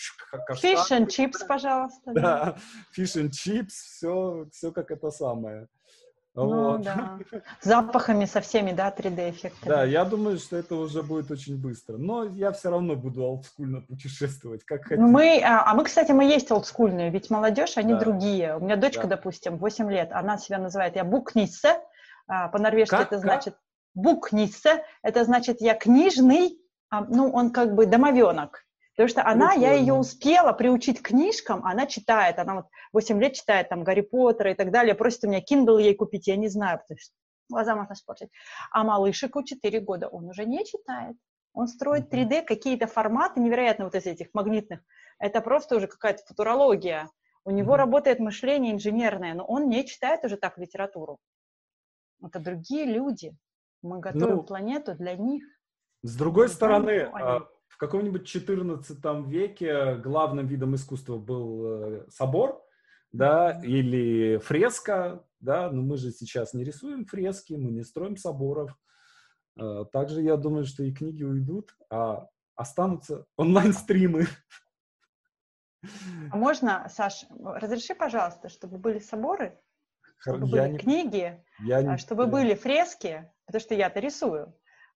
[0.46, 0.72] каштан.
[0.72, 2.12] Fish and chips, пожалуйста.
[2.14, 2.56] Да, да.
[2.96, 5.68] fish and chips, все, все как это самое.
[6.36, 6.82] Ну, вот.
[6.82, 7.20] да.
[7.62, 9.70] Запахами со всеми, да, 3D-эффектами.
[9.70, 11.98] Да, я думаю, что это уже будет очень быстро.
[11.98, 15.02] Но я все равно буду олдскульно путешествовать, как хотите.
[15.02, 18.00] Мы, а, а мы, кстати, мы есть олдскульные, ведь молодежь, они да.
[18.00, 18.58] другие.
[18.58, 19.16] У меня дочка, да.
[19.16, 21.80] допустим, 8 лет, она себя называет, я букниссе,
[22.28, 23.56] а, по-норвежски это значит
[23.94, 28.66] букниссе, это значит я книжный, а, ну, он как бы домовенок.
[28.96, 29.66] Потому что она, Прикольно.
[29.66, 34.52] я ее успела приучить книжкам, она читает, она вот 8 лет читает там Гарри Поттера
[34.52, 37.12] и так далее, просит у меня Kindle ей купить, я не знаю, потому что
[37.50, 38.30] глаза можно испортить.
[38.72, 41.16] А малышику 4 года, он уже не читает.
[41.54, 44.80] Он строит 3D, какие-то форматы невероятно вот из этих магнитных.
[45.20, 47.10] Это просто уже какая-то футурология.
[47.46, 47.78] У него mm-hmm.
[47.78, 51.20] работает мышление инженерное, но он не читает уже так литературу.
[52.24, 53.36] Это другие люди.
[53.84, 55.44] Мы готовим ну, планету для них.
[56.02, 62.64] С другой стороны, а, в каком-нибудь 14 веке главным видом искусства был э, собор,
[63.12, 68.76] да, или фреска, да, но мы же сейчас не рисуем фрески, мы не строим соборов.
[69.58, 74.28] А, также я думаю, что и книги уйдут, а останутся онлайн-стримы.
[76.32, 79.60] А можно, Саш, разреши, пожалуйста, чтобы были соборы,
[80.18, 80.78] чтобы я были не...
[80.78, 81.90] книги, я не...
[81.90, 84.54] А чтобы были фрески, потому что я-то рисую,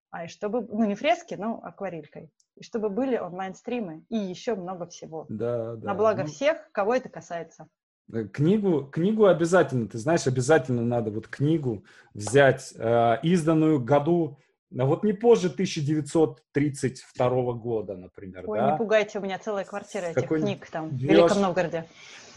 [0.09, 4.87] а и чтобы, ну не фрески, но акварелькой, и чтобы были онлайн-стримы и еще много
[4.87, 5.25] всего.
[5.29, 5.87] Да, да.
[5.87, 6.27] На благо ну...
[6.27, 7.67] всех, кого это касается.
[8.11, 11.83] Э, книгу, книгу обязательно, ты знаешь, обязательно надо вот книгу
[12.13, 14.37] взять, э, изданную году
[14.77, 18.43] а вот не позже 1932 года, например.
[18.47, 18.71] Ой, да?
[18.71, 21.85] не пугайте, у меня целая квартира этих книг там в Великом Новгороде.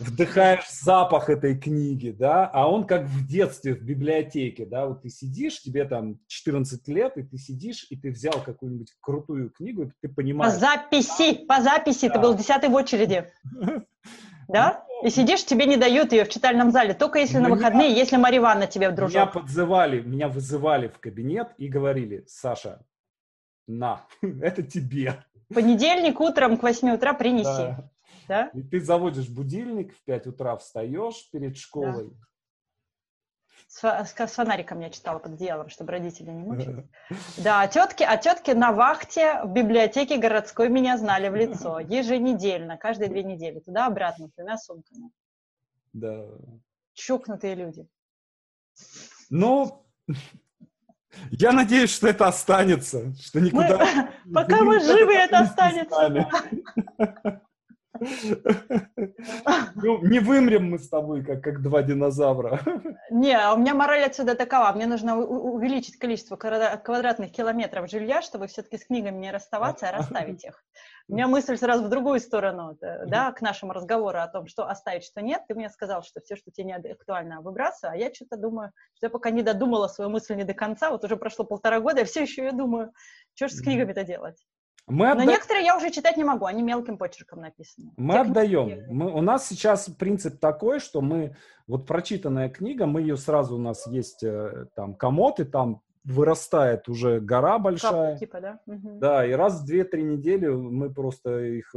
[0.00, 5.10] Вдыхаешь запах этой книги, да, а он как в детстве в библиотеке, да, вот ты
[5.10, 9.90] сидишь, тебе там 14 лет, и ты сидишь, и ты взял какую-нибудь крутую книгу, и
[10.00, 10.54] ты понимаешь...
[10.54, 12.14] По записи, по записи, да.
[12.14, 13.26] ты был десятый в очереди.
[14.52, 14.84] Да?
[15.04, 18.16] И сидишь, тебе не дают ее в читальном зале, только если меня, на выходные, если
[18.16, 19.10] Мария Ивановна тебе вдруг.
[19.10, 22.84] Меня подзывали, меня вызывали в кабинет и говорили, Саша,
[23.68, 24.04] на,
[24.42, 25.24] это тебе.
[25.54, 27.44] Понедельник утром к 8 утра принеси.
[27.44, 27.90] Да.
[28.30, 28.46] Да?
[28.54, 32.16] И ты заводишь будильник, в 5 утра встаешь перед школой, да.
[33.66, 36.88] С, с, с фонариком я читала под одеялом, чтобы родители не мучили.
[37.38, 41.78] Да, а тетки, а тетки на вахте в библиотеке городской меня знали в лицо.
[41.80, 43.60] Еженедельно, каждые две недели.
[43.60, 45.10] Туда-обратно, с двумя сумками.
[45.92, 46.26] Да.
[46.94, 47.86] Чукнутые люди.
[49.28, 49.86] Ну,
[51.30, 54.10] я надеюсь, что это останется, что никуда...
[54.24, 57.40] Мы, пока мы живы, это останется.
[59.74, 62.60] Ну, не вымрем мы с тобой, как, как два динозавра.
[63.10, 64.72] Не, а у меня мораль отсюда такова.
[64.72, 70.44] Мне нужно увеличить количество квадратных километров жилья, чтобы все-таки с книгами не расставаться, а расставить
[70.44, 70.62] их.
[71.08, 75.04] У меня мысль сразу в другую сторону, да, к нашему разговору о том, что оставить,
[75.04, 75.42] что нет.
[75.48, 79.06] Ты мне сказал, что все, что тебе не актуально, выбрасываю, а я что-то думаю, что
[79.06, 82.04] я пока не додумала свою мысль не до конца, вот уже прошло полтора года, я
[82.04, 82.92] все еще я думаю,
[83.34, 84.36] что же с книгами-то делать?
[84.86, 85.24] Мы отда...
[85.24, 87.92] Но некоторые я уже читать не могу, они мелким почерком написаны.
[87.96, 88.84] Мы Те отдаем.
[88.88, 91.36] Мы, у нас сейчас принцип такой, что мы,
[91.66, 96.88] вот прочитанная книга, мы ее сразу, у нас есть э, там комод, и там вырастает
[96.88, 98.12] уже гора большая.
[98.12, 98.60] Кап, типа, да?
[98.66, 98.98] Угу.
[98.98, 101.74] Да, и раз в 2-3 недели мы просто их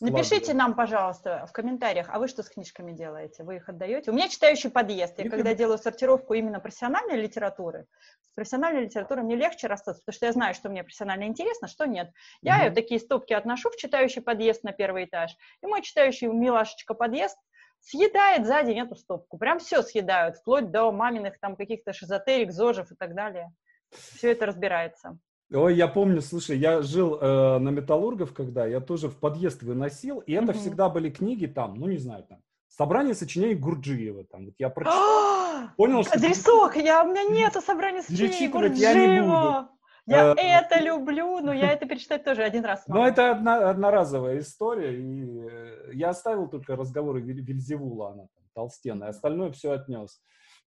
[0.00, 3.44] Напишите нам, пожалуйста, в комментариях, а вы что с книжками делаете?
[3.44, 4.10] Вы их отдаете?
[4.10, 5.18] У меня читающий подъезд.
[5.18, 7.86] Я когда делаю сортировку именно профессиональной литературы,
[8.22, 11.84] с профессиональной литературой мне легче расстаться, потому что я знаю, что мне профессионально интересно, что
[11.84, 12.10] нет.
[12.40, 12.74] Я угу.
[12.74, 17.36] такие стопки отношу в читающий подъезд на первый этаж, и мой читающий милашечка подъезд
[17.80, 19.36] съедает за день эту стопку.
[19.36, 23.52] Прям все съедают, вплоть до маминых там каких-то шизотерик, зожев и так далее.
[23.90, 25.18] Все это разбирается.
[25.54, 30.20] Ой, я помню, слушай, я жил э, на Металлургов, когда я тоже в подъезд выносил,
[30.20, 30.58] и это mm-hmm.
[30.58, 32.38] всегда были книги там, ну не знаю, там,
[32.68, 36.14] собрание сочинений Гурджиева, там, вот я прочитал, понял, что...
[36.14, 39.68] Адресок, я, у меня нету собрания сочинений Гурджиева.
[40.06, 43.00] Я, э, это люблю, но я это перечитать тоже один раз могу.
[43.00, 49.08] Ну, это одна, одноразовая история, и э, я оставил только разговоры Вильзевула, она там толстенная,
[49.10, 50.20] остальное все отнес.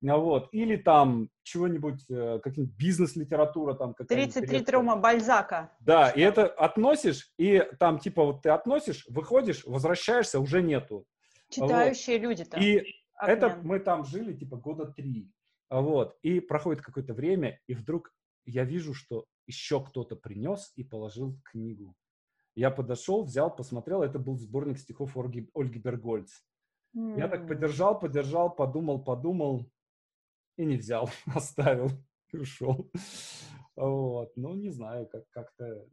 [0.08, 0.50] А вот.
[0.52, 3.94] Или там чего-нибудь, э, какая-нибудь бизнес-литература там.
[3.94, 5.76] 33 трома Бальзака.
[5.80, 11.06] Да, и это относишь, и там типа вот ты относишь, выходишь, возвращаешься, уже нету.
[11.50, 12.24] Читающие вот.
[12.24, 12.60] люди-то.
[12.60, 12.84] И
[13.16, 13.38] Обмен.
[13.38, 15.32] это мы там жили типа года три.
[15.70, 16.18] Вот.
[16.22, 18.12] И проходит какое-то время, и вдруг
[18.46, 21.96] я вижу, что еще кто-то принес и положил книгу.
[22.56, 26.32] Я подошел, взял, посмотрел, это был сборник стихов Ольги, Ольги Бергольц.
[26.96, 27.18] Mm.
[27.18, 29.70] Я так подержал, подержал, подумал, подумал,
[30.58, 31.90] и не взял, оставил
[32.32, 32.92] и ушел.
[33.76, 34.32] Вот.
[34.36, 35.86] Ну, не знаю, как- как-то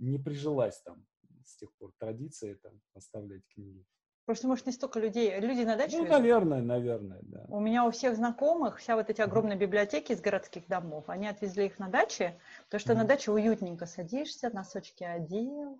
[0.00, 1.04] не прижилась там
[1.44, 3.84] с тех пор традиция там оставлять книги.
[4.24, 5.38] Просто, может, не столько людей.
[5.38, 7.44] Люди на даче Ну, наверное, наверное, да.
[7.48, 11.66] У меня у всех знакомых вся вот эти огромные библиотеки из городских домов, они отвезли
[11.66, 15.78] их на даче, потому что на даче уютненько садишься, носочки одел,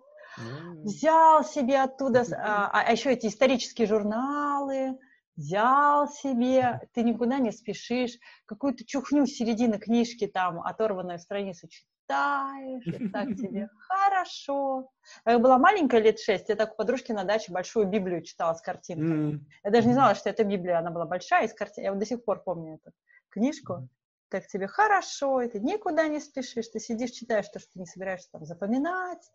[0.83, 4.99] взял себе оттуда, а, а еще эти исторические журналы,
[5.35, 12.85] взял себе, ты никуда не спешишь, какую-то чухню с середины книжки там, оторванную страницу читаешь,
[12.87, 14.89] и так тебе хорошо.
[15.25, 18.61] Я была маленькая, лет шесть, я так у подружки на даче большую Библию читала с
[18.61, 19.35] картинками.
[19.35, 19.39] Mm.
[19.63, 21.83] Я даже не знала, что это Библия, она была большая, из картин...
[21.83, 22.91] я вот до сих пор помню эту
[23.29, 23.87] книжку.
[24.29, 27.85] Так тебе хорошо, и ты никуда не спешишь, ты сидишь, читаешь то, что ты не
[27.85, 29.31] собираешься там запоминать.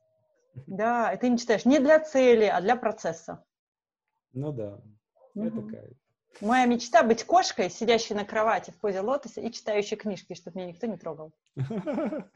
[0.67, 3.45] Да, и ты не читаешь не для цели, а для процесса.
[4.33, 4.81] Ну да.
[5.35, 5.97] Это кайф.
[6.41, 10.73] Моя мечта быть кошкой, сидящей на кровати в позе лотоса и читающей книжки, чтобы меня
[10.73, 11.33] никто не трогал.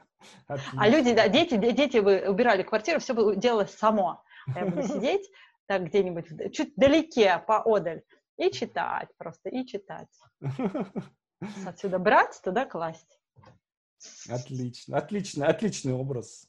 [0.49, 4.23] А люди, да, дети, дети бы убирали квартиру, все бы делалось само.
[4.55, 5.31] Я буду сидеть
[5.67, 8.03] так где-нибудь чуть далеке, поодаль,
[8.39, 10.09] и читать просто, и читать.
[11.67, 13.19] Отсюда брать, туда класть.
[14.31, 16.49] Отлично, отлично, отличный образ.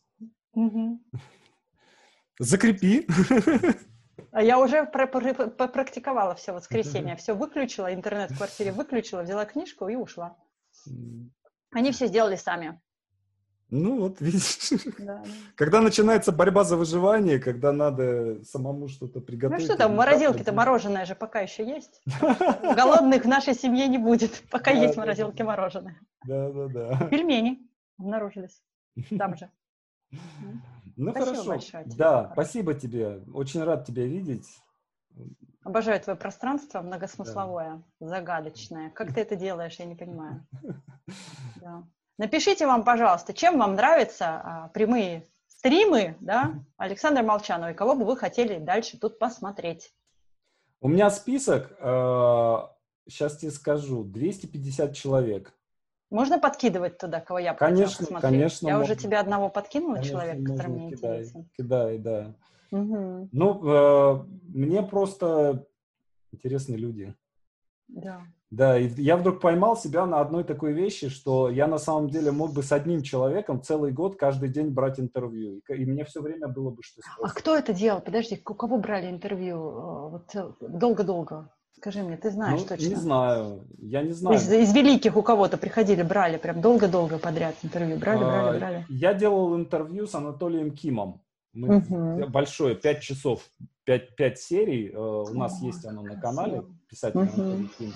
[2.40, 3.08] Закрепи.
[4.36, 9.96] А я уже попрактиковала все воскресенье, все выключила, интернет в квартире выключила, взяла книжку и
[9.96, 10.36] ушла.
[11.72, 12.82] Они все сделали сами.
[13.70, 15.24] Ну вот, видишь, да,
[15.56, 19.62] когда начинается борьба за выживание, когда надо самому что-то приготовить.
[19.62, 22.02] Ну что там, морозилки-то мороженое же пока еще есть.
[22.76, 25.98] Голодных в нашей семье не будет, пока да, есть морозилки мороженое.
[26.26, 27.08] Да, да, да.
[27.08, 28.62] Пельмени обнаружились
[29.18, 29.50] там же.
[30.96, 31.50] Ну спасибо хорошо.
[31.50, 31.96] Большое тебе.
[31.96, 33.24] Да, спасибо тебе.
[33.34, 34.48] Очень рад тебя видеть.
[35.64, 38.08] Обожаю твое пространство многосмысловое, да.
[38.08, 38.92] загадочное.
[38.92, 40.46] Как ты это делаешь, я не понимаю.
[41.62, 41.84] Да.
[42.18, 48.06] Напишите вам, пожалуйста, чем вам нравятся а, прямые стримы, да, Александра Молчанова, и кого бы
[48.06, 49.92] вы хотели дальше тут посмотреть.
[50.80, 52.58] У меня список, э,
[53.10, 55.54] сейчас тебе скажу, 250 человек.
[56.10, 58.22] Можно подкидывать туда, кого я конечно, посмотреть?
[58.22, 58.94] Конечно, Я можно.
[58.94, 61.50] уже тебе одного подкинула, конечно, человека, который мне кидай, интересен.
[61.58, 62.36] Кидай, да.
[62.72, 63.30] Угу.
[63.32, 65.66] Ну, э, мне просто
[66.32, 67.16] интересны люди.
[67.88, 68.22] Да.
[68.52, 72.32] Да, и я вдруг поймал себя на одной такой вещи, что я на самом деле
[72.32, 76.22] мог бы с одним человеком целый год каждый день брать интервью, и, и мне все
[76.22, 77.22] время было бы что спросить.
[77.22, 78.02] А кто это делал?
[78.02, 81.50] Подожди, у кого брали интервью э, вот э, долго-долго?
[81.78, 82.88] Скажи мне, ты знаешь ну, точно?
[82.88, 84.38] Не знаю, я не знаю.
[84.38, 88.86] Из, из великих у кого-то приходили, брали прям долго-долго подряд интервью, брали, а, брали, брали.
[88.90, 91.22] Я делал интервью с Анатолием Кимом.
[91.54, 92.28] Мы, угу.
[92.30, 93.42] Большое, пять часов,
[93.86, 94.92] пять, пять серий.
[94.92, 97.42] Э, у нас О, есть оно на канале, писатель угу.
[97.42, 97.94] Анатолий Ким.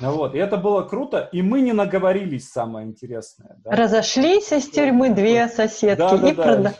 [0.00, 3.56] Вот, и это было круто, и мы не наговорились, самое интересное.
[3.64, 3.70] Да?
[3.72, 6.42] Разошлись из тюрьмы две соседки да, да, и, да.
[6.42, 6.74] Прода...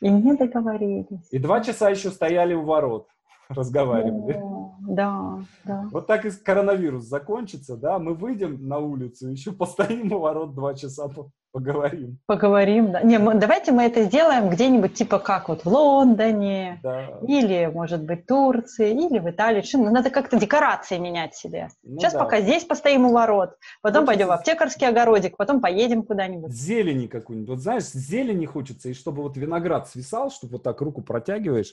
[0.00, 1.28] и не договорились.
[1.30, 3.08] И два часа еще стояли у ворот,
[3.56, 4.40] разговаривали.
[4.80, 5.88] Да, да.
[5.92, 10.74] Вот так и коронавирус закончится, да, мы выйдем на улицу, еще постоим у ворот два
[10.74, 11.08] часа,
[11.56, 12.18] Поговорим.
[12.26, 13.00] Поговорим, да.
[13.00, 17.18] Не, мы, давайте мы это сделаем где-нибудь типа как вот в Лондоне, да.
[17.26, 19.64] или, может быть, Турции, или в Италии.
[19.72, 21.70] Ну, надо как-то декорации менять себе.
[21.82, 22.18] Ну, Сейчас да.
[22.18, 24.06] пока здесь постоим у ворот, потом хочется...
[24.06, 26.52] пойдем в аптекарский огородик, потом поедем куда-нибудь.
[26.52, 27.48] Зелени какую-нибудь.
[27.48, 31.72] Вот знаешь, зелени хочется, и чтобы вот виноград свисал, чтобы вот так руку протягиваешь,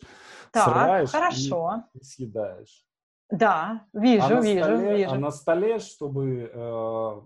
[0.53, 1.83] так, срываешь хорошо.
[1.93, 2.85] и съедаешь.
[3.29, 5.11] Да, вижу, а вижу, столе, вижу.
[5.11, 7.21] А на столе, чтобы э,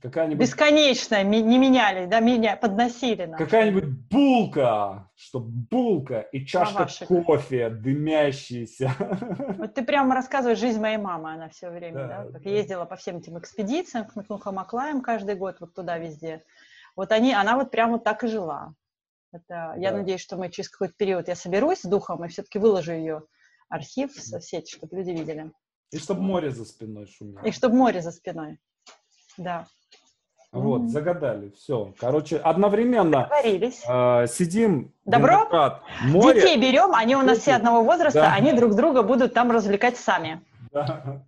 [0.00, 0.40] какая-нибудь...
[0.40, 3.24] Бесконечно не меняли, да, меня подносили.
[3.24, 3.36] Нам.
[3.36, 6.86] Какая-нибудь булка, чтобы булка и чашка
[7.24, 8.92] кофе дымящаяся.
[9.58, 12.50] Вот ты прямо рассказываешь жизнь моей мамы, она все время, да, да как да.
[12.50, 16.44] ездила по всем этим экспедициям к Макнухамаклаям каждый год, вот туда везде.
[16.94, 18.74] Вот они, она вот прямо вот так и жила.
[19.32, 19.74] Это, да.
[19.76, 23.22] Я надеюсь, что мы через какой-то период, я соберусь с духом и все-таки выложу ее
[23.70, 25.50] архив в соцсети, чтобы люди видели.
[25.92, 27.44] И чтобы море за спиной шумело.
[27.44, 28.58] И чтобы море за спиной.
[29.38, 29.66] Да.
[30.52, 30.88] Вот, mm-hmm.
[30.88, 31.94] загадали, все.
[31.98, 34.92] Короче, одновременно э, сидим.
[35.04, 35.44] Добро.
[35.44, 36.40] Виноград, море.
[36.40, 38.34] Детей берем, они у нас все одного возраста, да.
[38.34, 40.44] они друг друга будут там развлекать сами.
[40.72, 41.24] Да.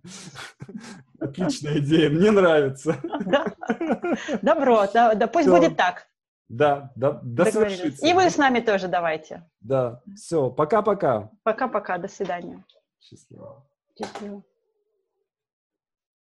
[1.21, 2.97] Отличная идея, мне нравится.
[3.25, 3.45] Да.
[4.41, 5.55] Добро, да, да пусть все.
[5.57, 6.07] будет так.
[6.53, 8.05] Да, да, да совершится.
[8.05, 9.49] И вы с нами тоже давайте.
[9.61, 11.31] Да, все, пока-пока.
[11.41, 12.63] Пока-пока, до свидания.
[12.99, 13.67] Счастливо.
[13.97, 14.43] Счастливо.